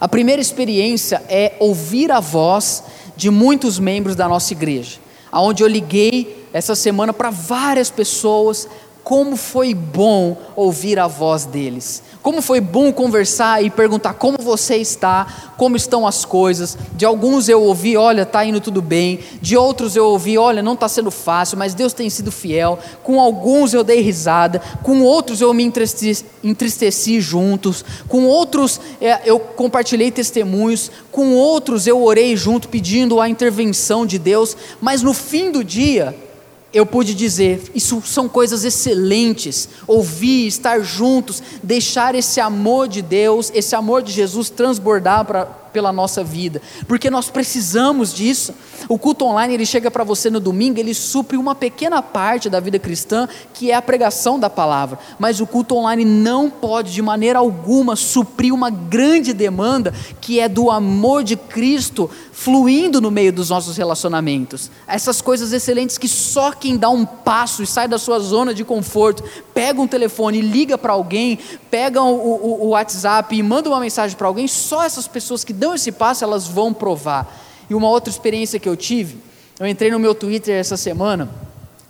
A 0.00 0.08
primeira 0.08 0.40
experiência 0.40 1.22
é 1.28 1.54
ouvir 1.58 2.10
a 2.10 2.20
voz 2.20 2.84
de 3.16 3.30
muitos 3.30 3.78
membros 3.78 4.16
da 4.16 4.28
nossa 4.28 4.52
igreja, 4.52 4.98
aonde 5.30 5.62
eu 5.62 5.68
liguei 5.68 6.46
essa 6.52 6.74
semana 6.74 7.12
para 7.12 7.30
várias 7.30 7.90
pessoas 7.90 8.68
como 9.02 9.36
foi 9.36 9.74
bom 9.74 10.36
ouvir 10.54 10.98
a 10.98 11.06
voz 11.06 11.44
deles. 11.44 12.02
Como 12.22 12.42
foi 12.42 12.60
bom 12.60 12.92
conversar 12.92 13.64
e 13.64 13.70
perguntar 13.70 14.12
como 14.14 14.36
você 14.38 14.76
está, 14.76 15.52
como 15.56 15.74
estão 15.74 16.06
as 16.06 16.24
coisas. 16.24 16.76
De 16.94 17.06
alguns 17.06 17.48
eu 17.48 17.62
ouvi, 17.62 17.96
olha, 17.96 18.22
está 18.22 18.44
indo 18.44 18.60
tudo 18.60 18.82
bem. 18.82 19.20
De 19.40 19.56
outros 19.56 19.96
eu 19.96 20.04
ouvi, 20.04 20.36
olha, 20.36 20.62
não 20.62 20.74
está 20.74 20.86
sendo 20.86 21.10
fácil, 21.10 21.56
mas 21.56 21.72
Deus 21.72 21.94
tem 21.94 22.10
sido 22.10 22.30
fiel. 22.30 22.78
Com 23.02 23.18
alguns 23.18 23.72
eu 23.72 23.82
dei 23.82 24.02
risada, 24.02 24.60
com 24.82 25.02
outros 25.02 25.40
eu 25.40 25.52
me 25.54 25.64
entristeci, 25.64 26.24
entristeci 26.44 27.20
juntos, 27.22 27.84
com 28.06 28.26
outros 28.26 28.80
é, 29.00 29.20
eu 29.24 29.38
compartilhei 29.40 30.10
testemunhos, 30.10 30.90
com 31.10 31.34
outros 31.34 31.86
eu 31.86 32.02
orei 32.02 32.36
junto 32.36 32.68
pedindo 32.68 33.18
a 33.18 33.28
intervenção 33.30 34.04
de 34.04 34.18
Deus. 34.18 34.54
Mas 34.78 35.00
no 35.00 35.14
fim 35.14 35.50
do 35.50 35.64
dia, 35.64 36.14
eu 36.72 36.86
pude 36.86 37.14
dizer: 37.14 37.70
isso 37.74 38.02
são 38.04 38.28
coisas 38.28 38.64
excelentes. 38.64 39.68
Ouvir, 39.86 40.46
estar 40.46 40.80
juntos, 40.80 41.42
deixar 41.62 42.14
esse 42.14 42.40
amor 42.40 42.88
de 42.88 43.02
Deus, 43.02 43.50
esse 43.54 43.74
amor 43.74 44.02
de 44.02 44.12
Jesus 44.12 44.50
transbordar 44.50 45.24
pra, 45.24 45.46
pela 45.72 45.92
nossa 45.92 46.22
vida, 46.22 46.60
porque 46.86 47.10
nós 47.10 47.30
precisamos 47.30 48.12
disso. 48.12 48.54
O 48.88 48.98
culto 48.98 49.24
online 49.24 49.54
ele 49.54 49.66
chega 49.66 49.90
para 49.90 50.04
você 50.04 50.30
no 50.30 50.40
domingo, 50.40 50.78
ele 50.78 50.94
supre 50.94 51.36
uma 51.36 51.54
pequena 51.54 52.02
parte 52.02 52.48
da 52.48 52.60
vida 52.60 52.78
cristã, 52.78 53.28
que 53.54 53.70
é 53.70 53.74
a 53.74 53.82
pregação 53.82 54.38
da 54.38 54.50
palavra, 54.50 54.98
mas 55.18 55.40
o 55.40 55.46
culto 55.46 55.76
online 55.76 56.04
não 56.04 56.50
pode 56.50 56.92
de 56.92 57.02
maneira 57.02 57.38
alguma 57.38 57.94
suprir 57.94 58.52
uma 58.52 58.70
grande 58.70 59.32
demanda 59.32 59.94
que 60.20 60.40
é 60.40 60.48
do 60.48 60.70
amor 60.70 61.22
de 61.22 61.36
Cristo 61.36 62.10
fluindo 62.40 63.02
no 63.02 63.10
meio 63.10 63.34
dos 63.34 63.50
nossos 63.50 63.76
relacionamentos. 63.76 64.70
Essas 64.88 65.20
coisas 65.20 65.52
excelentes 65.52 65.98
que 65.98 66.08
só 66.08 66.52
quem 66.52 66.78
dá 66.78 66.88
um 66.88 67.04
passo 67.04 67.62
e 67.62 67.66
sai 67.66 67.86
da 67.86 67.98
sua 67.98 68.18
zona 68.18 68.54
de 68.54 68.64
conforto, 68.64 69.22
pega 69.52 69.78
um 69.78 69.86
telefone 69.86 70.38
e 70.38 70.40
liga 70.40 70.78
para 70.78 70.94
alguém, 70.94 71.38
pega 71.70 72.02
o, 72.02 72.16
o, 72.16 72.64
o 72.64 72.68
WhatsApp 72.68 73.36
e 73.36 73.42
manda 73.42 73.68
uma 73.68 73.78
mensagem 73.78 74.16
para 74.16 74.26
alguém, 74.26 74.48
só 74.48 74.82
essas 74.82 75.06
pessoas 75.06 75.44
que 75.44 75.52
dão 75.52 75.74
esse 75.74 75.92
passo, 75.92 76.24
elas 76.24 76.46
vão 76.46 76.72
provar. 76.72 77.30
E 77.68 77.74
uma 77.74 77.90
outra 77.90 78.10
experiência 78.10 78.58
que 78.58 78.70
eu 78.70 78.74
tive, 78.74 79.18
eu 79.58 79.66
entrei 79.66 79.90
no 79.90 79.98
meu 79.98 80.14
Twitter 80.14 80.58
essa 80.58 80.78
semana 80.78 81.28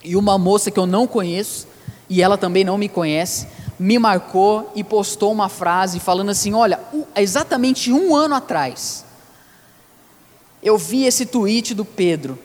e 0.03 0.17
uma 0.17 0.37
moça 0.37 0.69
que 0.69 0.81
eu 0.81 0.87
não 0.87 1.07
conheço, 1.07 1.69
e 2.09 2.21
ela 2.21 2.37
também 2.37 2.65
não 2.65 2.77
me 2.77 2.89
conhece, 2.89 3.47
me 3.79 4.01
marcou 4.01 4.73
e 4.75 4.83
postou 4.83 5.31
uma 5.31 5.49
frase 5.49 6.01
falando 6.01 6.31
assim: 6.31 6.55
Olha, 6.55 6.81
exatamente 7.15 7.93
um 7.93 8.17
ano 8.17 8.35
atrás, 8.35 9.05
eu 10.63 10.77
vi 10.77 11.05
esse 11.05 11.27
tweet 11.27 11.75
do 11.75 11.85
Pedro 11.85 12.39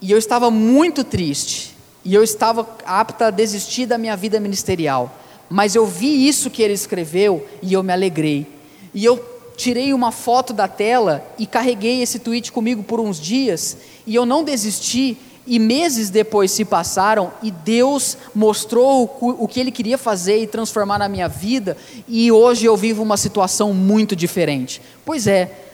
e 0.00 0.10
eu 0.10 0.18
estava 0.18 0.50
muito 0.50 1.04
triste 1.04 1.74
e 2.04 2.14
eu 2.14 2.22
estava 2.22 2.68
apta 2.84 3.26
a 3.26 3.30
desistir 3.30 3.86
da 3.86 3.98
minha 3.98 4.16
vida 4.16 4.38
ministerial, 4.38 5.12
mas 5.48 5.74
eu 5.74 5.86
vi 5.86 6.28
isso 6.28 6.50
que 6.50 6.62
ele 6.62 6.74
escreveu 6.74 7.46
e 7.62 7.72
eu 7.72 7.82
me 7.82 7.92
alegrei. 7.92 8.46
E 8.94 9.04
eu 9.04 9.22
tirei 9.56 9.92
uma 9.92 10.12
foto 10.12 10.52
da 10.52 10.68
tela 10.68 11.26
e 11.38 11.46
carreguei 11.46 12.02
esse 12.02 12.18
tweet 12.18 12.52
comigo 12.52 12.82
por 12.82 13.00
uns 13.00 13.18
dias, 13.18 13.76
e 14.06 14.14
eu 14.14 14.24
não 14.26 14.44
desisti, 14.44 15.16
e 15.46 15.58
meses 15.58 16.10
depois 16.10 16.50
se 16.50 16.64
passaram, 16.64 17.32
e 17.42 17.50
Deus 17.50 18.16
mostrou 18.34 19.16
o 19.20 19.48
que 19.48 19.60
Ele 19.60 19.70
queria 19.70 19.96
fazer 19.96 20.42
e 20.42 20.46
transformar 20.46 20.98
na 20.98 21.08
minha 21.08 21.28
vida, 21.28 21.76
e 22.06 22.30
hoje 22.30 22.66
eu 22.66 22.76
vivo 22.76 23.02
uma 23.02 23.16
situação 23.16 23.72
muito 23.72 24.14
diferente. 24.14 24.82
Pois 25.04 25.26
é, 25.26 25.65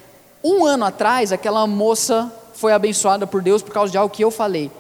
um 0.43 0.65
ano 0.65 0.85
atrás, 0.85 1.33
aquela 1.33 1.67
moça 1.67 2.33
foi 2.55 2.73
abençoada 2.73 3.27
por 3.27 3.43
Deus 3.43 3.63
por 3.63 3.73
causa 3.73 3.91
de 3.91 3.99
algo 3.99 4.15
que 4.15 4.25
eu 4.25 4.31
falei, 4.31 4.71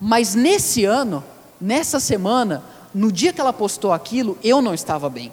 mas 0.00 0.34
nesse 0.34 0.84
ano, 0.84 1.22
nessa 1.60 2.00
semana, 2.00 2.62
no 2.94 3.12
dia 3.12 3.32
que 3.32 3.40
ela 3.40 3.52
postou 3.52 3.92
aquilo, 3.92 4.38
eu 4.42 4.62
não 4.62 4.74
estava 4.74 5.08
bem, 5.08 5.32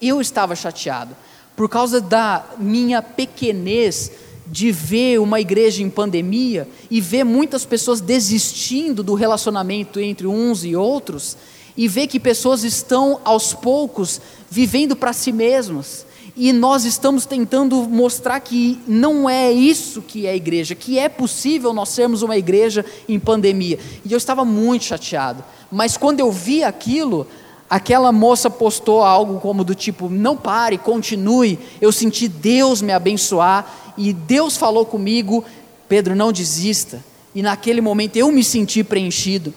eu 0.00 0.20
estava 0.20 0.56
chateado. 0.56 1.16
Por 1.56 1.68
causa 1.68 2.00
da 2.00 2.44
minha 2.58 3.02
pequenez 3.02 4.10
de 4.46 4.72
ver 4.72 5.20
uma 5.20 5.40
igreja 5.40 5.82
em 5.82 5.88
pandemia 5.88 6.66
e 6.90 7.00
ver 7.00 7.22
muitas 7.22 7.64
pessoas 7.64 8.00
desistindo 8.00 9.02
do 9.02 9.14
relacionamento 9.14 10.00
entre 10.00 10.26
uns 10.26 10.64
e 10.64 10.74
outros, 10.74 11.36
e 11.76 11.86
ver 11.86 12.08
que 12.08 12.18
pessoas 12.18 12.64
estão 12.64 13.20
aos 13.24 13.54
poucos 13.54 14.20
vivendo 14.50 14.96
para 14.96 15.12
si 15.12 15.30
mesmas. 15.30 16.04
E 16.42 16.54
nós 16.54 16.86
estamos 16.86 17.26
tentando 17.26 17.86
mostrar 17.86 18.40
que 18.40 18.80
não 18.86 19.28
é 19.28 19.52
isso 19.52 20.00
que 20.00 20.26
é 20.26 20.34
igreja, 20.34 20.74
que 20.74 20.98
é 20.98 21.06
possível 21.06 21.74
nós 21.74 21.90
sermos 21.90 22.22
uma 22.22 22.34
igreja 22.34 22.82
em 23.06 23.20
pandemia. 23.20 23.78
E 24.06 24.10
eu 24.10 24.16
estava 24.16 24.42
muito 24.42 24.86
chateado. 24.86 25.44
Mas 25.70 25.98
quando 25.98 26.20
eu 26.20 26.32
vi 26.32 26.64
aquilo, 26.64 27.26
aquela 27.68 28.10
moça 28.10 28.48
postou 28.48 29.02
algo 29.02 29.38
como 29.38 29.62
do 29.62 29.74
tipo: 29.74 30.08
não 30.08 30.34
pare, 30.34 30.78
continue. 30.78 31.58
Eu 31.78 31.92
senti 31.92 32.26
Deus 32.26 32.80
me 32.80 32.94
abençoar 32.94 33.92
e 33.98 34.10
Deus 34.10 34.56
falou 34.56 34.86
comigo: 34.86 35.44
Pedro, 35.90 36.16
não 36.16 36.32
desista. 36.32 37.04
E 37.34 37.42
naquele 37.42 37.82
momento 37.82 38.16
eu 38.16 38.32
me 38.32 38.42
senti 38.42 38.82
preenchido. 38.82 39.52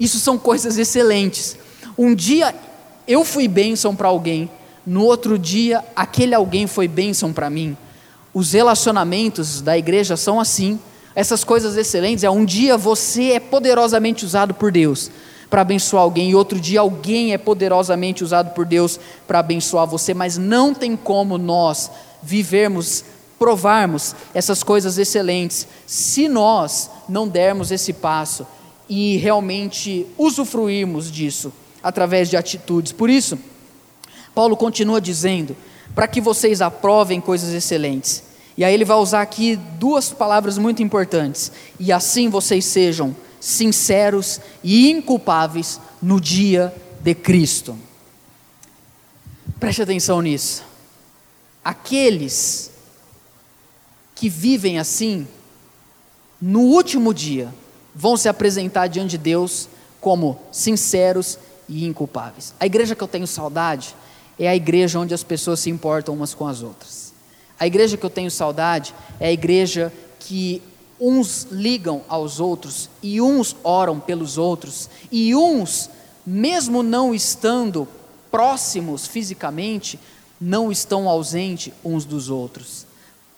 Isso 0.00 0.18
são 0.18 0.38
coisas 0.38 0.78
excelentes. 0.78 1.58
Um 1.98 2.14
dia 2.14 2.54
eu 3.06 3.22
fui 3.22 3.46
bênção 3.46 3.94
para 3.94 4.08
alguém, 4.08 4.50
no 4.86 5.04
outro 5.04 5.38
dia 5.38 5.84
aquele 5.94 6.34
alguém 6.34 6.66
foi 6.66 6.88
bênção 6.88 7.32
para 7.32 7.48
mim. 7.48 7.76
Os 8.34 8.52
relacionamentos 8.52 9.60
da 9.60 9.76
igreja 9.76 10.16
são 10.16 10.40
assim. 10.40 10.78
Essas 11.14 11.44
coisas 11.44 11.76
excelentes 11.76 12.24
é 12.24 12.30
um 12.30 12.44
dia 12.44 12.76
você 12.76 13.32
é 13.32 13.40
poderosamente 13.40 14.24
usado 14.24 14.54
por 14.54 14.72
Deus 14.72 15.10
para 15.50 15.60
abençoar 15.60 16.02
alguém, 16.02 16.30
e 16.30 16.34
outro 16.34 16.58
dia 16.58 16.80
alguém 16.80 17.34
é 17.34 17.38
poderosamente 17.38 18.24
usado 18.24 18.54
por 18.54 18.64
Deus 18.64 18.98
para 19.26 19.40
abençoar 19.40 19.86
você, 19.86 20.14
mas 20.14 20.38
não 20.38 20.72
tem 20.72 20.96
como 20.96 21.36
nós 21.36 21.90
vivermos, 22.22 23.04
provarmos 23.38 24.14
essas 24.32 24.62
coisas 24.62 24.96
excelentes 24.96 25.68
se 25.86 26.26
nós 26.26 26.88
não 27.06 27.28
dermos 27.28 27.70
esse 27.70 27.92
passo 27.92 28.46
e 28.88 29.18
realmente 29.18 30.06
usufruirmos 30.16 31.12
disso 31.12 31.52
através 31.82 32.30
de 32.30 32.36
atitudes. 32.38 32.90
Por 32.90 33.10
isso, 33.10 33.38
Paulo 34.34 34.56
continua 34.56 35.00
dizendo: 35.00 35.56
para 35.94 36.08
que 36.08 36.20
vocês 36.20 36.60
aprovem 36.60 37.20
coisas 37.20 37.52
excelentes. 37.52 38.22
E 38.56 38.64
aí 38.64 38.74
ele 38.74 38.84
vai 38.84 38.96
usar 38.96 39.22
aqui 39.22 39.56
duas 39.56 40.10
palavras 40.10 40.58
muito 40.58 40.82
importantes. 40.82 41.52
E 41.78 41.90
assim 41.90 42.28
vocês 42.28 42.64
sejam 42.64 43.16
sinceros 43.40 44.40
e 44.62 44.90
inculpáveis 44.90 45.80
no 46.00 46.20
dia 46.20 46.72
de 47.00 47.14
Cristo. 47.14 47.76
Preste 49.58 49.82
atenção 49.82 50.20
nisso. 50.20 50.64
Aqueles 51.64 52.70
que 54.14 54.28
vivem 54.28 54.78
assim, 54.78 55.26
no 56.40 56.60
último 56.60 57.12
dia, 57.14 57.52
vão 57.94 58.16
se 58.16 58.28
apresentar 58.28 58.86
diante 58.86 59.12
de 59.12 59.18
Deus 59.18 59.68
como 60.00 60.40
sinceros 60.50 61.38
e 61.68 61.84
inculpáveis. 61.86 62.54
A 62.58 62.66
igreja 62.66 62.94
que 62.94 63.02
eu 63.02 63.08
tenho 63.08 63.26
saudade 63.26 63.94
é 64.38 64.48
a 64.48 64.56
igreja 64.56 64.98
onde 64.98 65.14
as 65.14 65.22
pessoas 65.22 65.60
se 65.60 65.70
importam 65.70 66.14
umas 66.14 66.34
com 66.34 66.46
as 66.46 66.62
outras. 66.62 67.12
A 67.58 67.66
igreja 67.66 67.96
que 67.96 68.04
eu 68.04 68.10
tenho 68.10 68.30
saudade 68.30 68.94
é 69.20 69.28
a 69.28 69.32
igreja 69.32 69.92
que 70.18 70.62
uns 71.00 71.48
ligam 71.50 72.02
aos 72.08 72.38
outros 72.38 72.88
e 73.02 73.20
uns 73.20 73.56
oram 73.64 73.98
pelos 73.98 74.38
outros 74.38 74.88
e 75.10 75.34
uns, 75.34 75.90
mesmo 76.24 76.82
não 76.82 77.14
estando 77.14 77.88
próximos 78.30 79.06
fisicamente, 79.06 79.98
não 80.40 80.72
estão 80.72 81.08
ausentes 81.08 81.72
uns 81.84 82.04
dos 82.04 82.30
outros. 82.30 82.86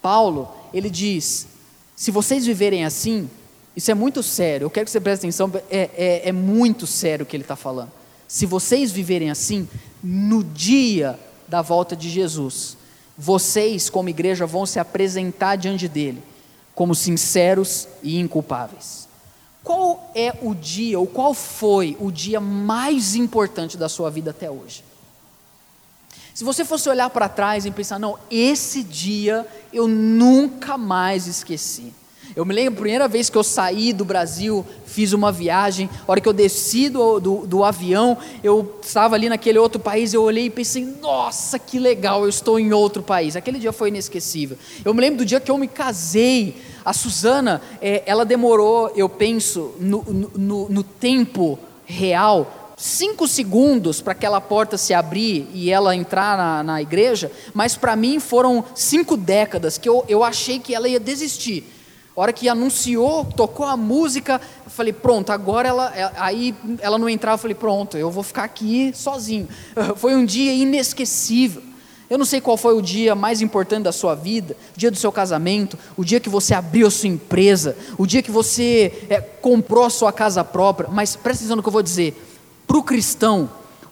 Paulo, 0.01 0.51
ele 0.73 0.89
diz: 0.89 1.47
se 1.95 2.11
vocês 2.11 2.45
viverem 2.45 2.85
assim, 2.85 3.29
isso 3.75 3.91
é 3.91 3.93
muito 3.93 4.23
sério, 4.23 4.65
eu 4.65 4.69
quero 4.69 4.85
que 4.85 4.91
você 4.91 5.01
preste 5.01 5.21
atenção, 5.21 5.51
é, 5.69 5.89
é, 5.95 6.29
é 6.29 6.31
muito 6.31 6.87
sério 6.87 7.23
o 7.23 7.25
que 7.25 7.35
ele 7.35 7.43
está 7.43 7.55
falando. 7.55 7.91
Se 8.27 8.45
vocês 8.45 8.91
viverem 8.91 9.29
assim, 9.29 9.67
no 10.07 10.43
dia 10.43 11.19
da 11.47 11.63
volta 11.63 11.95
de 11.95 12.11
Jesus, 12.11 12.77
vocês, 13.17 13.89
como 13.89 14.07
igreja, 14.07 14.45
vão 14.45 14.63
se 14.63 14.77
apresentar 14.77 15.55
diante 15.55 15.87
dele 15.87 16.21
como 16.75 16.93
sinceros 16.93 17.87
e 18.03 18.19
inculpáveis. 18.19 19.07
Qual 19.63 20.11
é 20.13 20.31
o 20.43 20.53
dia, 20.53 20.99
ou 20.99 21.07
qual 21.07 21.33
foi 21.33 21.97
o 21.99 22.11
dia 22.11 22.39
mais 22.39 23.15
importante 23.15 23.77
da 23.77 23.89
sua 23.89 24.11
vida 24.11 24.29
até 24.29 24.51
hoje? 24.51 24.83
Se 26.35 26.43
você 26.43 26.63
fosse 26.63 26.87
olhar 26.87 27.09
para 27.09 27.27
trás 27.27 27.65
e 27.65 27.71
pensar, 27.71 27.97
não, 27.97 28.19
esse 28.29 28.83
dia 28.83 29.47
eu 29.73 29.87
nunca 29.87 30.77
mais 30.77 31.25
esqueci. 31.25 31.91
Eu 32.35 32.43
me 32.43 32.53
lembro 32.53 32.73
a 32.73 32.81
primeira 32.81 33.07
vez 33.07 33.29
que 33.29 33.37
eu 33.37 33.43
saí 33.43 33.93
do 33.93 34.03
Brasil, 34.03 34.65
fiz 34.85 35.13
uma 35.13 35.31
viagem, 35.31 35.89
a 36.05 36.11
hora 36.11 36.19
que 36.19 36.27
eu 36.27 36.33
desci 36.33 36.89
do, 36.89 37.17
do, 37.17 37.47
do, 37.47 37.63
avião, 37.63 38.17
eu 38.43 38.77
estava 38.83 39.15
ali 39.15 39.29
naquele 39.29 39.57
outro 39.57 39.79
país, 39.79 40.13
eu 40.13 40.21
olhei 40.21 40.47
e 40.47 40.49
pensei, 40.49 40.83
nossa, 41.01 41.57
que 41.57 41.79
legal, 41.79 42.23
eu 42.23 42.29
estou 42.29 42.59
em 42.59 42.73
outro 42.73 43.01
país. 43.01 43.37
Aquele 43.37 43.57
dia 43.57 43.71
foi 43.71 43.87
inesquecível. 43.87 44.57
Eu 44.83 44.93
me 44.93 44.99
lembro 44.99 45.19
do 45.19 45.25
dia 45.25 45.39
que 45.39 45.49
eu 45.49 45.57
me 45.57 45.67
casei. 45.67 46.57
A 46.83 46.91
Suzana, 46.91 47.61
é, 47.81 48.03
ela 48.05 48.25
demorou, 48.25 48.91
eu 48.97 49.07
penso, 49.07 49.73
no, 49.79 50.03
no, 50.03 50.69
no 50.69 50.83
tempo 50.83 51.57
real, 51.85 52.73
cinco 52.75 53.29
segundos 53.29 54.01
para 54.01 54.11
aquela 54.11 54.41
porta 54.41 54.77
se 54.77 54.93
abrir 54.93 55.47
e 55.53 55.71
ela 55.71 55.95
entrar 55.95 56.37
na, 56.37 56.63
na 56.63 56.81
igreja, 56.81 57.31
mas 57.53 57.77
para 57.77 57.95
mim 57.95 58.19
foram 58.19 58.63
cinco 58.75 59.15
décadas 59.15 59.77
que 59.77 59.87
eu, 59.87 60.03
eu 60.09 60.21
achei 60.21 60.59
que 60.59 60.75
ela 60.75 60.89
ia 60.89 60.99
desistir. 60.99 61.74
A 62.15 62.21
hora 62.21 62.31
que 62.31 62.47
anunciou, 62.47 63.25
tocou 63.25 63.65
a 63.65 63.75
música, 63.75 64.39
eu 64.63 64.71
falei, 64.71 64.93
pronto, 64.93 65.31
agora 65.31 65.67
ela. 65.67 65.93
É, 65.93 66.11
aí 66.15 66.55
ela 66.79 66.97
não 66.97 67.09
entrava, 67.09 67.35
eu 67.35 67.41
falei, 67.41 67.55
pronto, 67.55 67.97
eu 67.97 68.09
vou 68.09 68.23
ficar 68.23 68.45
aqui 68.45 68.93
sozinho. 68.95 69.49
Foi 69.97 70.15
um 70.15 70.23
dia 70.23 70.53
inesquecível. 70.53 71.61
Eu 72.09 72.17
não 72.17 72.25
sei 72.25 72.39
qual 72.39 72.55
foi 72.55 72.77
o 72.77 72.83
dia 72.83 73.15
mais 73.15 73.41
importante 73.41 73.85
da 73.85 73.91
sua 73.91 74.13
vida, 74.13 74.55
o 74.75 74.79
dia 74.79 74.91
do 74.91 74.97
seu 74.97 75.11
casamento, 75.11 75.75
o 75.97 76.05
dia 76.05 76.19
que 76.19 76.29
você 76.29 76.53
abriu 76.53 76.85
a 76.85 76.91
sua 76.91 77.09
empresa, 77.09 77.75
o 77.97 78.05
dia 78.05 78.21
que 78.21 78.29
você 78.29 79.07
é, 79.09 79.19
comprou 79.19 79.85
a 79.85 79.89
sua 79.89 80.13
casa 80.13 80.43
própria, 80.43 80.87
mas 80.87 81.15
presta 81.15 81.41
atenção 81.41 81.55
no 81.55 81.63
que 81.63 81.67
eu 81.67 81.73
vou 81.73 81.81
dizer. 81.81 82.13
Para 82.67 82.77
o 82.77 82.83
cristão, 82.83 83.49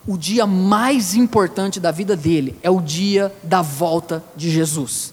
o 0.08 0.16
dia 0.16 0.46
mais 0.46 1.16
importante 1.16 1.80
da 1.80 1.90
vida 1.90 2.16
dele 2.16 2.56
é 2.62 2.70
o 2.70 2.82
dia 2.82 3.34
da 3.42 3.64
volta 3.64 4.24
de 4.36 4.50
Jesus. 4.50 5.13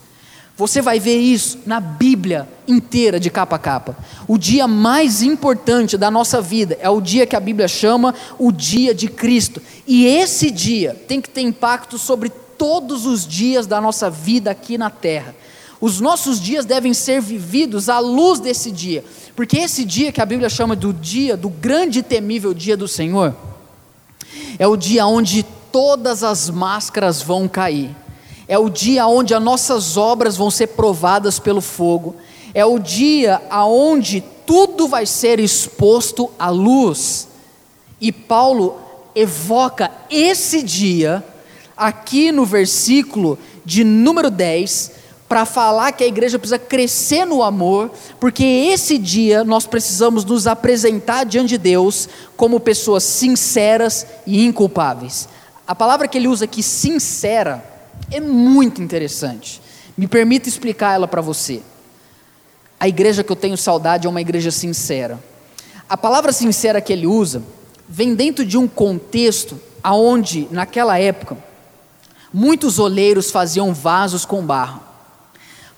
Você 0.61 0.83
vai 0.83 1.01
ver 1.01 1.17
isso 1.17 1.61
na 1.65 1.81
Bíblia 1.81 2.47
inteira, 2.69 3.19
de 3.19 3.31
capa 3.31 3.57
a 3.57 3.59
capa. 3.59 3.97
O 4.29 4.37
dia 4.37 4.69
mais 4.69 5.23
importante 5.23 5.97
da 5.97 6.11
nossa 6.11 6.43
vida 6.43 6.77
é 6.83 6.91
o 6.91 7.01
dia 7.01 7.25
que 7.25 7.35
a 7.35 7.41
Bíblia 7.41 7.67
chama 7.67 8.15
o 8.39 8.53
dia 8.53 8.95
de 8.95 9.09
Cristo. 9.09 9.63
E 9.87 10.05
esse 10.05 10.51
dia 10.51 10.95
tem 11.09 11.19
que 11.19 11.31
ter 11.31 11.41
impacto 11.41 11.97
sobre 11.97 12.29
todos 12.59 13.07
os 13.07 13.27
dias 13.27 13.67
da 13.67 13.81
nossa 13.81 14.11
vida 14.11 14.51
aqui 14.51 14.77
na 14.77 14.91
terra. 14.91 15.35
Os 15.81 15.99
nossos 15.99 16.39
dias 16.39 16.67
devem 16.67 16.93
ser 16.93 17.23
vividos 17.23 17.89
à 17.89 17.99
luz 17.99 18.39
desse 18.39 18.71
dia, 18.71 19.03
porque 19.35 19.57
esse 19.57 19.83
dia 19.83 20.13
que 20.13 20.21
a 20.21 20.27
Bíblia 20.27 20.51
chama 20.51 20.77
do 20.77 20.93
dia, 20.93 21.39
do 21.39 21.49
grande 21.49 22.01
e 22.01 22.03
temível 22.03 22.53
dia 22.53 22.77
do 22.77 22.87
Senhor, 22.87 23.35
é 24.59 24.67
o 24.67 24.77
dia 24.77 25.07
onde 25.07 25.43
todas 25.73 26.23
as 26.23 26.51
máscaras 26.51 27.23
vão 27.23 27.49
cair 27.49 27.97
é 28.51 28.59
o 28.59 28.69
dia 28.69 29.07
onde 29.07 29.33
as 29.33 29.41
nossas 29.41 29.97
obras 29.97 30.37
vão 30.37 30.51
ser 30.51 30.67
provadas 30.67 31.39
pelo 31.39 31.61
fogo, 31.61 32.17
é 32.53 32.65
o 32.65 32.81
dia 32.81 33.41
aonde 33.49 34.25
tudo 34.45 34.89
vai 34.89 35.07
ser 35.07 35.39
exposto 35.39 36.29
à 36.37 36.51
luz. 36.51 37.29
E 38.01 38.11
Paulo 38.11 38.77
evoca 39.15 39.89
esse 40.11 40.65
dia 40.65 41.25
aqui 41.77 42.33
no 42.33 42.45
versículo 42.45 43.39
de 43.65 43.85
número 43.85 44.29
10 44.29 44.91
para 45.29 45.45
falar 45.45 45.93
que 45.93 46.03
a 46.03 46.09
igreja 46.09 46.37
precisa 46.37 46.59
crescer 46.59 47.25
no 47.25 47.45
amor, 47.45 47.89
porque 48.19 48.43
esse 48.43 48.99
dia 48.99 49.45
nós 49.45 49.65
precisamos 49.65 50.25
nos 50.25 50.49
apresentar 50.49 51.25
diante 51.25 51.51
de 51.51 51.59
Deus 51.59 52.09
como 52.37 52.59
pessoas 52.59 53.05
sinceras 53.05 54.05
e 54.27 54.45
inculpáveis. 54.45 55.29
A 55.69 55.75
palavra 55.77 56.09
que 56.09 56.19
ele 56.19 56.27
usa 56.27 56.47
aqui, 56.47 56.65
sincera, 56.65 57.70
é 58.11 58.21
muito 58.21 58.83
interessante. 58.83 59.61
Me 59.97 60.07
permita 60.07 60.49
explicar 60.49 60.95
ela 60.95 61.09
para 61.09 61.21
você. 61.21 61.63
A 62.79 62.89
igreja 62.89 63.23
que 63.23 63.31
eu 63.31 63.37
tenho 63.37 63.57
saudade 63.57 64.07
é 64.07 64.11
uma 64.11 64.21
igreja 64.21 64.51
sincera. 64.51 65.19
A 65.89 65.97
palavra 65.97 66.33
sincera 66.33 66.81
que 66.81 66.93
ele 66.93 67.07
usa 67.07 67.43
vem 67.89 68.15
dentro 68.15 68.45
de 68.45 68.57
um 68.57 68.67
contexto 68.67 69.61
aonde 69.83 70.49
naquela 70.51 70.99
época 70.99 71.37
muitos 72.33 72.79
oleiros 72.79 73.31
faziam 73.31 73.75
vasos 73.75 74.25
com 74.25 74.45
barro. 74.45 74.81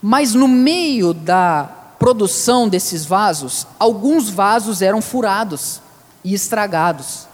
Mas 0.00 0.34
no 0.34 0.48
meio 0.48 1.14
da 1.14 1.64
produção 1.98 2.68
desses 2.68 3.06
vasos, 3.06 3.66
alguns 3.78 4.28
vasos 4.28 4.82
eram 4.82 5.00
furados 5.00 5.80
e 6.24 6.34
estragados. 6.34 7.26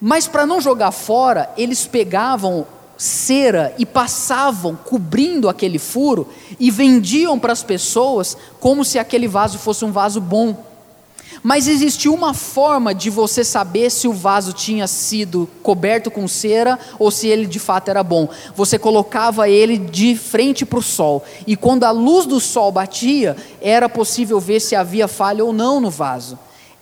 Mas 0.00 0.26
para 0.26 0.46
não 0.46 0.60
jogar 0.60 0.90
fora, 0.90 1.50
eles 1.56 1.86
pegavam 1.86 2.66
cera 2.98 3.72
e 3.78 3.86
passavam 3.86 4.74
cobrindo 4.74 5.48
aquele 5.48 5.78
furo 5.78 6.28
e 6.58 6.68
vendiam 6.70 7.38
para 7.38 7.52
as 7.52 7.62
pessoas 7.62 8.36
como 8.58 8.84
se 8.84 8.98
aquele 8.98 9.28
vaso 9.28 9.56
fosse 9.58 9.84
um 9.84 9.92
vaso 9.92 10.20
bom. 10.20 10.66
Mas 11.42 11.68
existia 11.68 12.10
uma 12.10 12.34
forma 12.34 12.92
de 12.92 13.10
você 13.10 13.44
saber 13.44 13.90
se 13.90 14.08
o 14.08 14.12
vaso 14.12 14.52
tinha 14.52 14.88
sido 14.88 15.48
coberto 15.62 16.10
com 16.10 16.26
cera 16.26 16.76
ou 16.98 17.12
se 17.12 17.28
ele 17.28 17.46
de 17.46 17.60
fato 17.60 17.88
era 17.88 18.02
bom. 18.02 18.28
Você 18.56 18.76
colocava 18.78 19.48
ele 19.48 19.78
de 19.78 20.16
frente 20.16 20.66
para 20.66 20.80
o 20.80 20.82
sol, 20.82 21.24
e 21.46 21.54
quando 21.54 21.84
a 21.84 21.90
luz 21.90 22.26
do 22.26 22.40
sol 22.40 22.72
batia, 22.72 23.36
era 23.60 23.88
possível 23.88 24.40
ver 24.40 24.58
se 24.58 24.74
havia 24.74 25.06
falha 25.06 25.44
ou 25.44 25.52
não 25.52 25.80
no 25.80 25.90
vaso. 25.90 26.36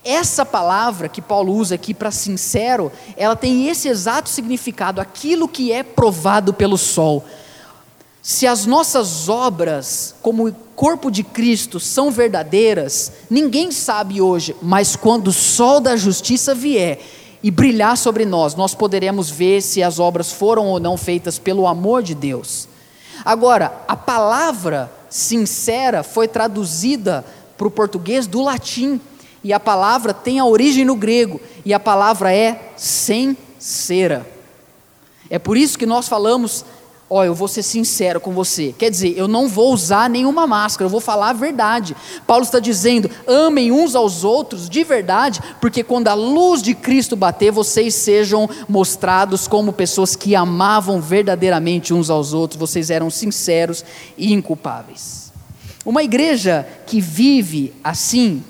Essa 0.09 0.47
palavra 0.47 1.09
que 1.09 1.21
Paulo 1.21 1.53
usa 1.53 1.75
aqui 1.75 1.92
para 1.92 2.12
sincero, 2.12 2.92
ela 3.16 3.35
tem 3.35 3.66
esse 3.69 3.88
exato 3.88 4.29
significado, 4.29 5.01
aquilo 5.01 5.49
que 5.49 5.73
é 5.73 5.83
provado 5.83 6.55
pelo 6.55 6.79
sol. 6.79 7.25
Se 8.23 8.47
as 8.47 8.66
nossas 8.66 9.29
obras, 9.29 10.14
como 10.23 10.55
corpo 10.77 11.11
de 11.11 11.25
Cristo, 11.25 11.81
são 11.81 12.12
verdadeiras, 12.12 13.11
ninguém 13.29 13.73
sabe 13.73 14.21
hoje, 14.21 14.55
mas 14.62 14.95
quando 14.95 15.27
o 15.27 15.33
sol 15.33 15.81
da 15.81 15.97
justiça 15.97 16.55
vier 16.55 17.01
e 17.42 17.51
brilhar 17.51 17.97
sobre 17.97 18.25
nós, 18.25 18.55
nós 18.55 18.77
poderemos 18.77 19.29
ver 19.29 19.61
se 19.61 19.83
as 19.83 19.99
obras 19.99 20.31
foram 20.31 20.66
ou 20.66 20.79
não 20.79 20.97
feitas 20.97 21.37
pelo 21.37 21.66
amor 21.66 22.05
de 22.05 22.14
Deus. 22.14 22.69
Agora, 23.25 23.73
a 23.88 23.97
palavra 23.97 24.88
sincera 25.11 26.05
foi 26.05 26.29
traduzida 26.29 27.25
para 27.59 27.66
o 27.66 27.73
português 27.73 28.29
do 28.29 28.40
latim 28.40 29.01
e 29.47 29.53
a 29.53 29.61
palavra 29.61 30.13
tem 30.13 30.41
a 30.41 30.45
origem 30.45 30.85
no 30.85 30.97
grego, 30.97 31.41
e 31.65 31.73
a 31.73 31.79
palavra 31.79 32.35
é 32.35 32.73
sincera. 32.77 34.27
É 35.31 35.39
por 35.39 35.57
isso 35.57 35.79
que 35.79 35.87
nós 35.87 36.09
falamos, 36.09 36.65
ó, 37.09 37.23
eu 37.23 37.33
vou 37.33 37.47
ser 37.47 37.63
sincero 37.63 38.21
com 38.21 38.33
você. 38.33 38.75
Quer 38.77 38.91
dizer, 38.91 39.17
eu 39.17 39.29
não 39.29 39.47
vou 39.47 39.73
usar 39.73 40.11
nenhuma 40.11 40.49
máscara, 40.49 40.87
eu 40.87 40.91
vou 40.91 40.99
falar 40.99 41.31
a 41.31 41.33
verdade. 41.33 41.95
Paulo 42.27 42.43
está 42.43 42.59
dizendo: 42.59 43.09
amem 43.25 43.71
uns 43.71 43.95
aos 43.95 44.25
outros 44.25 44.69
de 44.69 44.83
verdade, 44.83 45.41
porque 45.61 45.85
quando 45.85 46.09
a 46.09 46.15
luz 46.15 46.61
de 46.61 46.75
Cristo 46.75 47.15
bater, 47.15 47.53
vocês 47.53 47.95
sejam 47.95 48.51
mostrados 48.69 49.47
como 49.47 49.73
pessoas 49.73 50.17
que 50.17 50.35
amavam 50.35 51.01
verdadeiramente 51.01 51.95
uns 51.95 52.11
aos 52.11 52.33
outros, 52.33 52.59
vocês 52.59 52.91
eram 52.91 53.11
sinceros 53.11 53.85
e 54.19 54.33
inculpáveis. 54.33 55.33
Uma 55.85 56.03
igreja 56.03 56.67
que 56.85 57.01
vive 57.01 57.73
assim, 57.85 58.43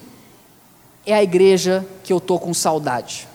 é 1.06 1.14
a 1.14 1.22
igreja 1.22 1.86
que 2.02 2.12
eu 2.12 2.18
estou 2.18 2.38
com 2.38 2.52
saudade. 2.52 3.28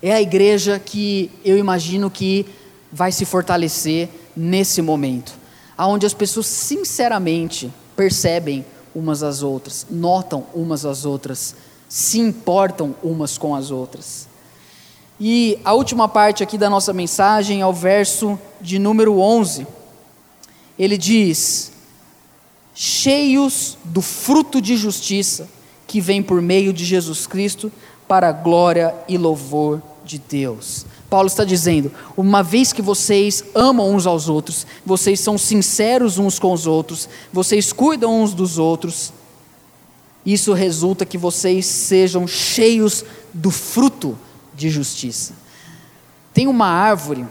É 0.00 0.12
a 0.12 0.22
igreja 0.22 0.78
que 0.78 1.30
eu 1.44 1.58
imagino 1.58 2.08
que 2.08 2.46
vai 2.92 3.10
se 3.10 3.24
fortalecer 3.24 4.08
nesse 4.36 4.80
momento, 4.80 5.34
aonde 5.76 6.06
as 6.06 6.14
pessoas 6.14 6.46
sinceramente 6.46 7.70
percebem 7.96 8.64
umas 8.94 9.22
às 9.22 9.42
outras, 9.42 9.86
notam 9.90 10.46
umas 10.54 10.86
às 10.86 11.04
outras, 11.04 11.54
se 11.88 12.18
importam 12.18 12.94
umas 13.02 13.36
com 13.36 13.54
as 13.54 13.70
outras. 13.70 14.28
E 15.18 15.58
a 15.64 15.74
última 15.74 16.08
parte 16.08 16.42
aqui 16.42 16.56
da 16.56 16.70
nossa 16.70 16.92
mensagem 16.92 17.60
é 17.60 17.66
o 17.66 17.72
verso 17.72 18.38
de 18.60 18.78
número 18.78 19.18
11. 19.18 19.66
Ele 20.78 20.96
diz: 20.96 21.72
cheios 22.74 23.76
do 23.84 24.00
fruto 24.00 24.62
de 24.62 24.76
justiça 24.76 25.46
que 25.90 26.00
vem 26.00 26.22
por 26.22 26.40
meio 26.40 26.72
de 26.72 26.84
Jesus 26.84 27.26
Cristo 27.26 27.70
para 28.06 28.28
a 28.28 28.32
glória 28.32 28.94
e 29.08 29.18
louvor 29.18 29.82
de 30.04 30.20
Deus. 30.20 30.86
Paulo 31.10 31.26
está 31.26 31.42
dizendo: 31.42 31.90
uma 32.16 32.44
vez 32.44 32.72
que 32.72 32.80
vocês 32.80 33.42
amam 33.56 33.92
uns 33.92 34.06
aos 34.06 34.28
outros, 34.28 34.64
vocês 34.86 35.18
são 35.18 35.36
sinceros 35.36 36.16
uns 36.16 36.38
com 36.38 36.52
os 36.52 36.64
outros, 36.64 37.08
vocês 37.32 37.72
cuidam 37.72 38.22
uns 38.22 38.34
dos 38.34 38.56
outros, 38.56 39.12
isso 40.24 40.52
resulta 40.52 41.04
que 41.04 41.18
vocês 41.18 41.66
sejam 41.66 42.24
cheios 42.24 43.04
do 43.34 43.50
fruto 43.50 44.16
de 44.54 44.70
justiça. 44.70 45.34
Tem 46.32 46.46
uma 46.46 46.68
árvore 46.68 47.26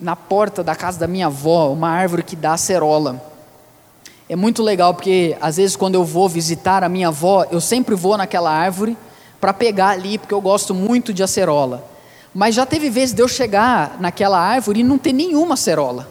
na 0.00 0.14
porta 0.14 0.62
da 0.62 0.76
casa 0.76 1.00
da 1.00 1.08
minha 1.08 1.26
avó, 1.26 1.72
uma 1.72 1.88
árvore 1.88 2.22
que 2.22 2.36
dá 2.36 2.52
acerola. 2.52 3.33
É 4.26 4.34
muito 4.34 4.62
legal 4.62 4.94
porque 4.94 5.36
às 5.40 5.58
vezes 5.58 5.76
quando 5.76 5.96
eu 5.96 6.04
vou 6.04 6.28
visitar 6.28 6.82
a 6.82 6.88
minha 6.88 7.08
avó, 7.08 7.46
eu 7.50 7.60
sempre 7.60 7.94
vou 7.94 8.16
naquela 8.16 8.50
árvore 8.50 8.96
para 9.38 9.52
pegar 9.52 9.90
ali, 9.90 10.16
porque 10.16 10.32
eu 10.32 10.40
gosto 10.40 10.74
muito 10.74 11.12
de 11.12 11.22
acerola. 11.22 11.86
Mas 12.32 12.54
já 12.54 12.64
teve 12.64 12.88
vezes 12.88 13.14
de 13.14 13.22
eu 13.22 13.28
chegar 13.28 13.98
naquela 14.00 14.40
árvore 14.40 14.80
e 14.80 14.82
não 14.82 14.96
ter 14.96 15.12
nenhuma 15.12 15.54
acerola. 15.54 16.08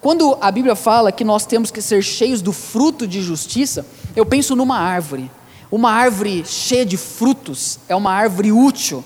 Quando 0.00 0.38
a 0.40 0.52
Bíblia 0.52 0.76
fala 0.76 1.10
que 1.10 1.24
nós 1.24 1.44
temos 1.44 1.72
que 1.72 1.82
ser 1.82 2.00
cheios 2.00 2.40
do 2.40 2.52
fruto 2.52 3.08
de 3.08 3.20
justiça, 3.20 3.84
eu 4.14 4.24
penso 4.24 4.54
numa 4.54 4.78
árvore. 4.78 5.28
Uma 5.68 5.90
árvore 5.90 6.44
cheia 6.46 6.86
de 6.86 6.96
frutos 6.96 7.80
é 7.88 7.96
uma 7.96 8.12
árvore 8.12 8.52
útil. 8.52 9.04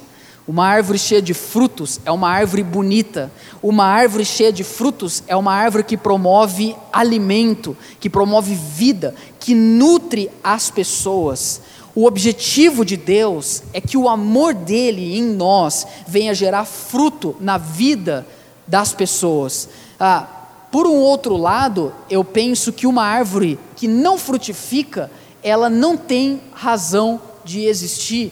Uma 0.49 0.67
árvore 0.67 0.99
cheia 0.99 1.23
de 1.23 1.35
frutos 1.35 2.01
é 2.05 2.11
uma 2.11 2.29
árvore 2.29 2.63
bonita. 2.63 3.31
Uma 3.63 3.85
árvore 3.85 4.25
cheia 4.25 4.53
de 4.53 4.65
frutos 4.65 5.23
é 5.29 5.37
uma 5.37 5.53
árvore 5.53 5.85
que 5.85 5.97
promove 5.97 6.75
alimento, 6.93 7.77
que 8.01 8.11
promove 8.11 8.55
vida, 8.55 9.15
que 9.39 9.55
nutre 9.55 10.31
as 10.43 10.71
pessoas. 10.71 11.61
O 11.95 12.07
objetivo 12.07 12.85
de 12.85 12.97
Deus 12.97 13.63
é 13.73 13.81
que 13.81 13.97
o 13.97 14.09
amor 14.09 14.55
dele 14.55 15.19
em 15.19 15.23
nós 15.23 15.87
venha 16.07 16.35
gerar 16.35 16.65
fruto 16.65 17.37
na 17.41 17.59
vida 17.59 18.27
das 18.67 18.93
pessoas. 18.93 19.69
Ah, 19.99 20.27
por 20.71 20.87
um 20.87 20.97
outro 20.97 21.37
lado, 21.37 21.93
eu 22.09 22.25
penso 22.25 22.73
que 22.73 22.87
uma 22.87 23.03
árvore 23.03 23.59
que 23.75 23.89
não 23.89 24.17
frutifica, 24.17 25.11
ela 25.43 25.69
não 25.69 25.97
tem 25.97 26.41
razão 26.53 27.21
de 27.45 27.65
existir, 27.65 28.31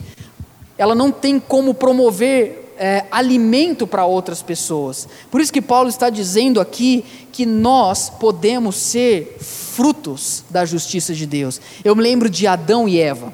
ela 0.79 0.95
não 0.95 1.13
tem 1.13 1.39
como 1.39 1.75
promover 1.75 2.75
é, 2.79 3.05
alimento 3.11 3.87
para 3.87 4.07
outras 4.07 4.41
pessoas. 4.41 5.07
Por 5.31 5.41
isso 5.41 5.53
que 5.53 5.61
Paulo 5.61 5.89
está 5.89 6.09
dizendo 6.09 6.61
aqui 6.61 7.05
que 7.33 7.45
nós 7.45 8.09
podemos 8.09 8.77
ser 8.77 9.37
frutos 9.41 10.45
da 10.49 10.65
justiça 10.65 11.13
de 11.13 11.27
Deus. 11.27 11.61
Eu 11.85 11.95
me 11.95 12.03
lembro 12.03 12.31
de 12.31 12.47
Adão 12.47 12.89
e 12.89 12.99
Eva 12.99 13.33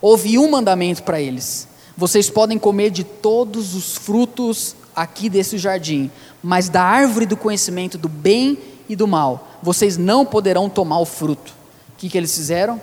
houve 0.00 0.38
um 0.38 0.50
mandamento 0.50 1.02
para 1.02 1.20
eles: 1.20 1.66
vocês 1.96 2.30
podem 2.30 2.58
comer 2.58 2.90
de 2.90 3.04
todos 3.04 3.74
os 3.74 3.96
frutos 3.96 4.76
aqui 4.94 5.28
desse 5.28 5.58
jardim, 5.58 6.10
mas 6.42 6.68
da 6.68 6.82
árvore 6.82 7.26
do 7.26 7.36
conhecimento 7.36 7.98
do 7.98 8.08
bem 8.08 8.58
e 8.88 8.94
do 8.94 9.06
mal, 9.06 9.48
vocês 9.62 9.96
não 9.96 10.24
poderão 10.24 10.68
tomar 10.68 11.00
o 11.00 11.04
fruto. 11.04 11.52
O 11.92 11.98
que, 11.98 12.08
que 12.08 12.16
eles 12.16 12.34
fizeram? 12.34 12.80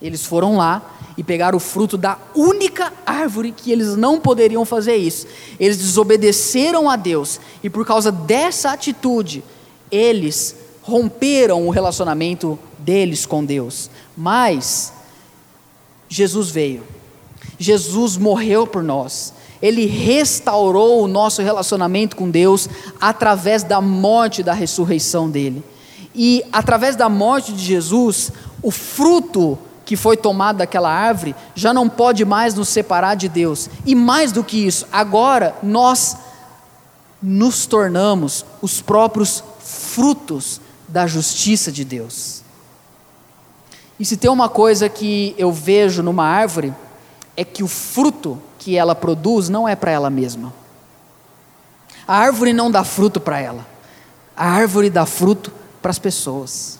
Eles 0.00 0.24
foram 0.24 0.56
lá 0.56 0.82
e 1.16 1.22
pegaram 1.22 1.56
o 1.56 1.60
fruto 1.60 1.96
da 1.96 2.18
única 2.34 2.92
árvore 3.06 3.52
que 3.52 3.70
eles 3.70 3.96
não 3.96 4.20
poderiam 4.20 4.64
fazer 4.64 4.96
isso. 4.96 5.26
Eles 5.58 5.78
desobedeceram 5.78 6.90
a 6.90 6.96
Deus 6.96 7.40
e 7.62 7.70
por 7.70 7.86
causa 7.86 8.10
dessa 8.10 8.72
atitude, 8.72 9.44
eles 9.90 10.56
romperam 10.82 11.66
o 11.66 11.70
relacionamento 11.70 12.58
deles 12.78 13.24
com 13.24 13.44
Deus. 13.44 13.88
Mas 14.16 14.92
Jesus 16.08 16.50
veio. 16.50 16.82
Jesus 17.58 18.16
morreu 18.16 18.66
por 18.66 18.82
nós. 18.82 19.32
Ele 19.62 19.86
restaurou 19.86 21.02
o 21.02 21.08
nosso 21.08 21.40
relacionamento 21.40 22.16
com 22.16 22.28
Deus 22.28 22.68
através 23.00 23.62
da 23.62 23.80
morte 23.80 24.40
e 24.40 24.44
da 24.44 24.52
ressurreição 24.52 25.30
dele. 25.30 25.64
E 26.14 26.44
através 26.52 26.96
da 26.96 27.08
morte 27.08 27.52
de 27.52 27.64
Jesus, 27.64 28.30
o 28.62 28.70
fruto 28.70 29.58
que 29.84 29.96
foi 29.96 30.16
tomado 30.16 30.56
daquela 30.56 30.90
árvore 30.90 31.34
já 31.54 31.72
não 31.72 31.88
pode 31.88 32.24
mais 32.24 32.54
nos 32.54 32.68
separar 32.68 33.14
de 33.14 33.28
Deus. 33.28 33.68
E 33.84 33.94
mais 33.94 34.32
do 34.32 34.42
que 34.42 34.66
isso, 34.66 34.86
agora 34.90 35.54
nós 35.62 36.16
nos 37.22 37.66
tornamos 37.66 38.44
os 38.60 38.80
próprios 38.80 39.42
frutos 39.60 40.60
da 40.88 41.06
justiça 41.06 41.72
de 41.72 41.84
Deus. 41.84 42.42
E 43.98 44.04
se 44.04 44.16
tem 44.16 44.30
uma 44.30 44.48
coisa 44.48 44.88
que 44.88 45.34
eu 45.38 45.52
vejo 45.52 46.02
numa 46.02 46.24
árvore, 46.24 46.74
é 47.36 47.44
que 47.44 47.62
o 47.62 47.68
fruto 47.68 48.40
que 48.58 48.76
ela 48.76 48.94
produz 48.94 49.48
não 49.48 49.68
é 49.68 49.76
para 49.76 49.90
ela 49.90 50.10
mesma. 50.10 50.52
A 52.06 52.16
árvore 52.16 52.52
não 52.52 52.70
dá 52.70 52.84
fruto 52.84 53.20
para 53.20 53.40
ela. 53.40 53.66
A 54.36 54.48
árvore 54.48 54.90
dá 54.90 55.06
fruto 55.06 55.52
para 55.80 55.90
as 55.90 55.98
pessoas. 55.98 56.78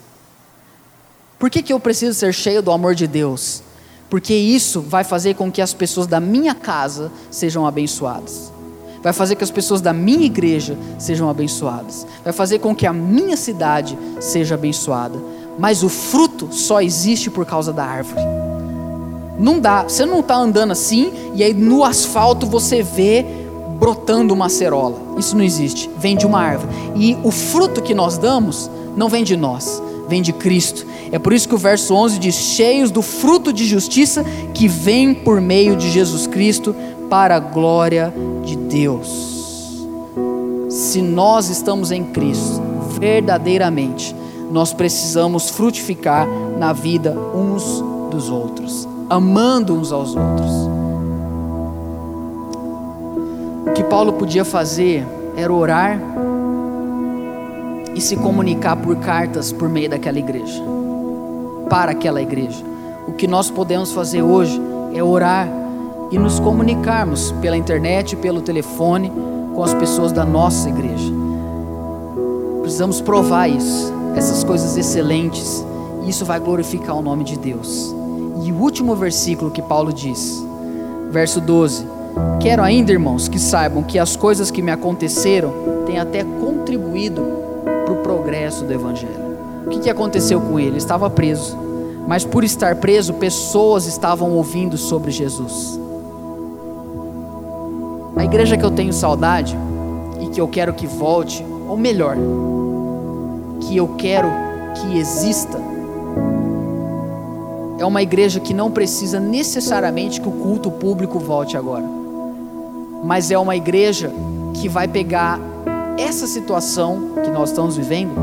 Por 1.44 1.50
que, 1.50 1.60
que 1.60 1.74
eu 1.74 1.78
preciso 1.78 2.18
ser 2.18 2.32
cheio 2.32 2.62
do 2.62 2.72
amor 2.72 2.94
de 2.94 3.06
Deus? 3.06 3.62
Porque 4.08 4.32
isso 4.32 4.80
vai 4.80 5.04
fazer 5.04 5.34
com 5.34 5.52
que 5.52 5.60
as 5.60 5.74
pessoas 5.74 6.06
da 6.06 6.18
minha 6.18 6.54
casa 6.54 7.12
sejam 7.30 7.66
abençoadas. 7.66 8.50
Vai 9.02 9.12
fazer 9.12 9.34
com 9.34 9.40
que 9.40 9.44
as 9.44 9.50
pessoas 9.50 9.82
da 9.82 9.92
minha 9.92 10.24
igreja 10.24 10.74
sejam 10.98 11.28
abençoadas. 11.28 12.06
Vai 12.24 12.32
fazer 12.32 12.60
com 12.60 12.74
que 12.74 12.86
a 12.86 12.94
minha 12.94 13.36
cidade 13.36 13.98
seja 14.20 14.54
abençoada 14.54 15.18
mas 15.58 15.82
o 15.82 15.88
fruto 15.90 16.48
só 16.50 16.80
existe 16.80 17.30
por 17.30 17.44
causa 17.44 17.74
da 17.74 17.84
árvore. 17.84 18.22
Não 19.38 19.60
dá, 19.60 19.82
você 19.82 20.06
não 20.06 20.20
está 20.20 20.36
andando 20.36 20.70
assim 20.70 21.12
e 21.34 21.44
aí 21.44 21.52
no 21.52 21.84
asfalto 21.84 22.46
você 22.46 22.82
vê 22.82 23.22
brotando 23.78 24.32
uma 24.32 24.48
cerola. 24.48 24.96
Isso 25.18 25.36
não 25.36 25.44
existe, 25.44 25.90
vem 25.98 26.16
de 26.16 26.24
uma 26.24 26.40
árvore. 26.40 26.72
E 26.96 27.18
o 27.22 27.30
fruto 27.30 27.82
que 27.82 27.94
nós 27.94 28.16
damos 28.16 28.70
não 28.96 29.10
vem 29.10 29.24
de 29.24 29.36
nós, 29.36 29.82
vem 30.08 30.22
de 30.22 30.32
Cristo. 30.32 30.86
É 31.10 31.18
por 31.18 31.32
isso 31.32 31.48
que 31.48 31.54
o 31.54 31.58
verso 31.58 31.94
11 31.94 32.18
diz: 32.18 32.34
cheios 32.34 32.90
do 32.90 33.02
fruto 33.02 33.52
de 33.52 33.66
justiça 33.66 34.24
que 34.52 34.68
vem 34.68 35.14
por 35.14 35.40
meio 35.40 35.76
de 35.76 35.90
Jesus 35.90 36.26
Cristo 36.26 36.74
para 37.08 37.36
a 37.36 37.40
glória 37.40 38.12
de 38.44 38.56
Deus. 38.56 39.86
Se 40.68 41.00
nós 41.00 41.48
estamos 41.48 41.90
em 41.90 42.04
Cristo, 42.04 42.60
verdadeiramente, 42.98 44.14
nós 44.50 44.72
precisamos 44.72 45.50
frutificar 45.50 46.26
na 46.58 46.72
vida 46.72 47.16
uns 47.34 47.82
dos 48.10 48.28
outros, 48.30 48.88
amando 49.08 49.74
uns 49.74 49.92
aos 49.92 50.14
outros. 50.16 50.50
O 53.66 53.72
que 53.74 53.84
Paulo 53.84 54.12
podia 54.14 54.44
fazer 54.44 55.04
era 55.36 55.52
orar 55.52 56.00
e 57.94 58.00
se 58.00 58.16
comunicar 58.16 58.76
por 58.76 58.96
cartas 58.96 59.52
por 59.52 59.68
meio 59.68 59.90
daquela 59.90 60.18
igreja, 60.18 60.62
para 61.68 61.92
aquela 61.92 62.20
igreja. 62.20 62.64
O 63.06 63.12
que 63.12 63.26
nós 63.26 63.50
podemos 63.50 63.92
fazer 63.92 64.22
hoje 64.22 64.60
é 64.94 65.02
orar 65.02 65.48
e 66.10 66.18
nos 66.18 66.38
comunicarmos 66.40 67.32
pela 67.40 67.56
internet, 67.56 68.16
pelo 68.16 68.40
telefone, 68.40 69.12
com 69.54 69.62
as 69.62 69.74
pessoas 69.74 70.12
da 70.12 70.24
nossa 70.24 70.68
igreja. 70.68 71.12
Precisamos 72.62 73.00
provar 73.00 73.48
isso 73.48 73.92
essas 74.16 74.44
coisas 74.44 74.76
excelentes, 74.76 75.64
e 76.04 76.10
isso 76.10 76.24
vai 76.24 76.38
glorificar 76.38 76.96
o 76.96 77.02
nome 77.02 77.24
de 77.24 77.38
Deus. 77.38 77.94
E 78.44 78.52
o 78.52 78.56
último 78.56 78.94
versículo 78.94 79.50
que 79.50 79.62
Paulo 79.62 79.92
diz, 79.92 80.44
verso 81.10 81.40
12: 81.40 81.86
Quero 82.40 82.62
ainda, 82.62 82.92
irmãos, 82.92 83.28
que 83.28 83.38
saibam 83.38 83.82
que 83.82 83.98
as 83.98 84.16
coisas 84.16 84.50
que 84.50 84.62
me 84.62 84.70
aconteceram 84.70 85.52
têm 85.86 85.98
até 85.98 86.22
contribuído 86.22 87.43
progresso 88.34 88.64
do 88.64 88.72
Evangelho. 88.72 89.64
O 89.64 89.70
que, 89.70 89.78
que 89.78 89.90
aconteceu 89.90 90.40
com 90.40 90.58
ele? 90.58 90.70
Ele 90.70 90.78
estava 90.78 91.08
preso, 91.08 91.56
mas 92.06 92.24
por 92.24 92.42
estar 92.42 92.74
preso, 92.76 93.14
pessoas 93.14 93.86
estavam 93.86 94.32
ouvindo 94.32 94.76
sobre 94.76 95.12
Jesus. 95.12 95.78
A 98.16 98.24
igreja 98.24 98.56
que 98.56 98.64
eu 98.64 98.72
tenho 98.72 98.92
saudade 98.92 99.56
e 100.20 100.26
que 100.26 100.40
eu 100.40 100.48
quero 100.48 100.74
que 100.74 100.86
volte, 100.86 101.46
ou 101.68 101.76
melhor, 101.76 102.16
que 103.60 103.76
eu 103.76 103.88
quero 103.96 104.28
que 104.74 104.98
exista 104.98 105.58
é 107.78 107.86
uma 107.86 108.02
igreja 108.02 108.40
que 108.40 108.52
não 108.52 108.70
precisa 108.70 109.20
necessariamente 109.20 110.20
que 110.20 110.28
o 110.28 110.32
culto 110.32 110.70
público 110.72 111.20
volte 111.20 111.56
agora, 111.56 111.84
mas 113.04 113.30
é 113.30 113.38
uma 113.38 113.54
igreja 113.54 114.10
que 114.54 114.68
vai 114.68 114.88
pegar 114.88 115.38
essa 115.98 116.26
situação 116.26 117.12
que 117.22 117.30
nós 117.30 117.50
estamos 117.50 117.76
vivendo 117.76 118.14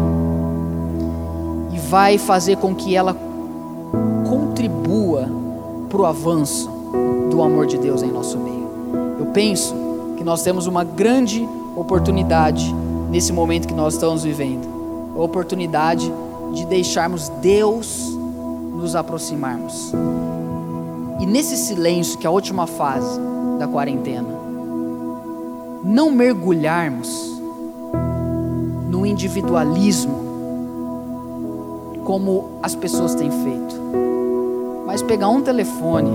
e 1.73 1.79
vai 1.79 2.17
fazer 2.17 2.57
com 2.57 2.75
que 2.75 2.95
ela 2.95 3.15
contribua 4.27 5.29
para 5.89 6.01
o 6.01 6.05
avanço 6.05 6.69
do 7.29 7.41
amor 7.41 7.65
de 7.65 7.77
Deus 7.77 8.01
em 8.03 8.11
nosso 8.11 8.37
meio. 8.37 8.69
Eu 9.19 9.27
penso 9.27 9.75
que 10.17 10.23
nós 10.23 10.43
temos 10.43 10.67
uma 10.67 10.83
grande 10.83 11.47
oportunidade 11.75 12.73
nesse 13.09 13.31
momento 13.31 13.67
que 13.67 13.73
nós 13.73 13.93
estamos 13.93 14.23
vivendo 14.23 14.71
a 15.15 15.21
oportunidade 15.21 16.11
de 16.53 16.65
deixarmos 16.65 17.29
Deus 17.41 18.09
nos 18.73 18.95
aproximarmos. 18.95 19.91
E 21.19 21.25
nesse 21.25 21.55
silêncio, 21.55 22.17
que 22.17 22.25
é 22.25 22.29
a 22.29 22.31
última 22.31 22.65
fase 22.65 23.19
da 23.59 23.67
quarentena, 23.67 24.27
não 25.83 26.11
mergulharmos 26.11 27.30
no 29.01 29.07
individualismo 29.07 30.29
como 32.03 32.59
as 32.61 32.75
pessoas 32.75 33.15
têm 33.15 33.31
feito, 33.31 33.75
mas 34.85 35.01
pegar 35.01 35.29
um 35.29 35.41
telefone 35.41 36.11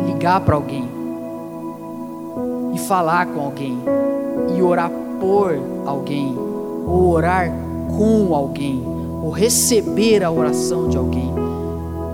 e 0.00 0.12
ligar 0.12 0.40
para 0.40 0.56
alguém, 0.56 0.88
e 2.74 2.78
falar 2.78 3.26
com 3.26 3.40
alguém, 3.40 3.78
e 4.56 4.60
orar 4.60 4.90
por 5.20 5.56
alguém, 5.86 6.36
ou 6.84 7.10
orar 7.10 7.52
com 7.96 8.34
alguém, 8.34 8.82
ou 9.22 9.30
receber 9.30 10.24
a 10.24 10.32
oração 10.32 10.88
de 10.88 10.96
alguém. 10.96 11.32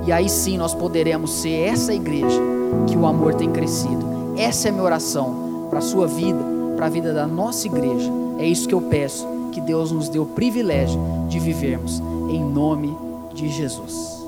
E 0.07 0.12
aí 0.12 0.28
sim 0.28 0.59
nós 0.59 0.74
poderemos 0.74 1.31
ser 1.41 1.53
essa 1.53 1.95
igreja 1.95 2.41
que 2.87 2.99
o 2.99 3.07
amor 3.07 3.35
tem 3.35 3.51
crescido. 3.51 4.35
Essa 4.37 4.68
é 4.68 4.70
a 4.70 4.72
minha 4.72 4.85
oração 4.85 5.68
para 5.70 5.78
a 5.78 5.83
sua 5.83 6.07
vida, 6.07 6.41
para 6.76 6.85
a 6.85 6.91
vida 6.91 7.14
da 7.14 7.26
nossa 7.26 7.66
igreja. 7.66 8.12
É 8.39 8.47
isso 8.47 8.68
que 8.68 8.74
eu 8.74 8.83
peço, 8.83 9.39
que 9.51 9.61
Deus 9.61 9.90
nos 9.90 10.09
dê 10.09 10.18
o 10.18 10.26
privilégio 10.26 11.01
de 11.28 11.38
vivermos 11.38 12.01
em 12.30 12.42
nome 12.42 12.96
de 13.34 13.48
Jesus. 13.48 14.20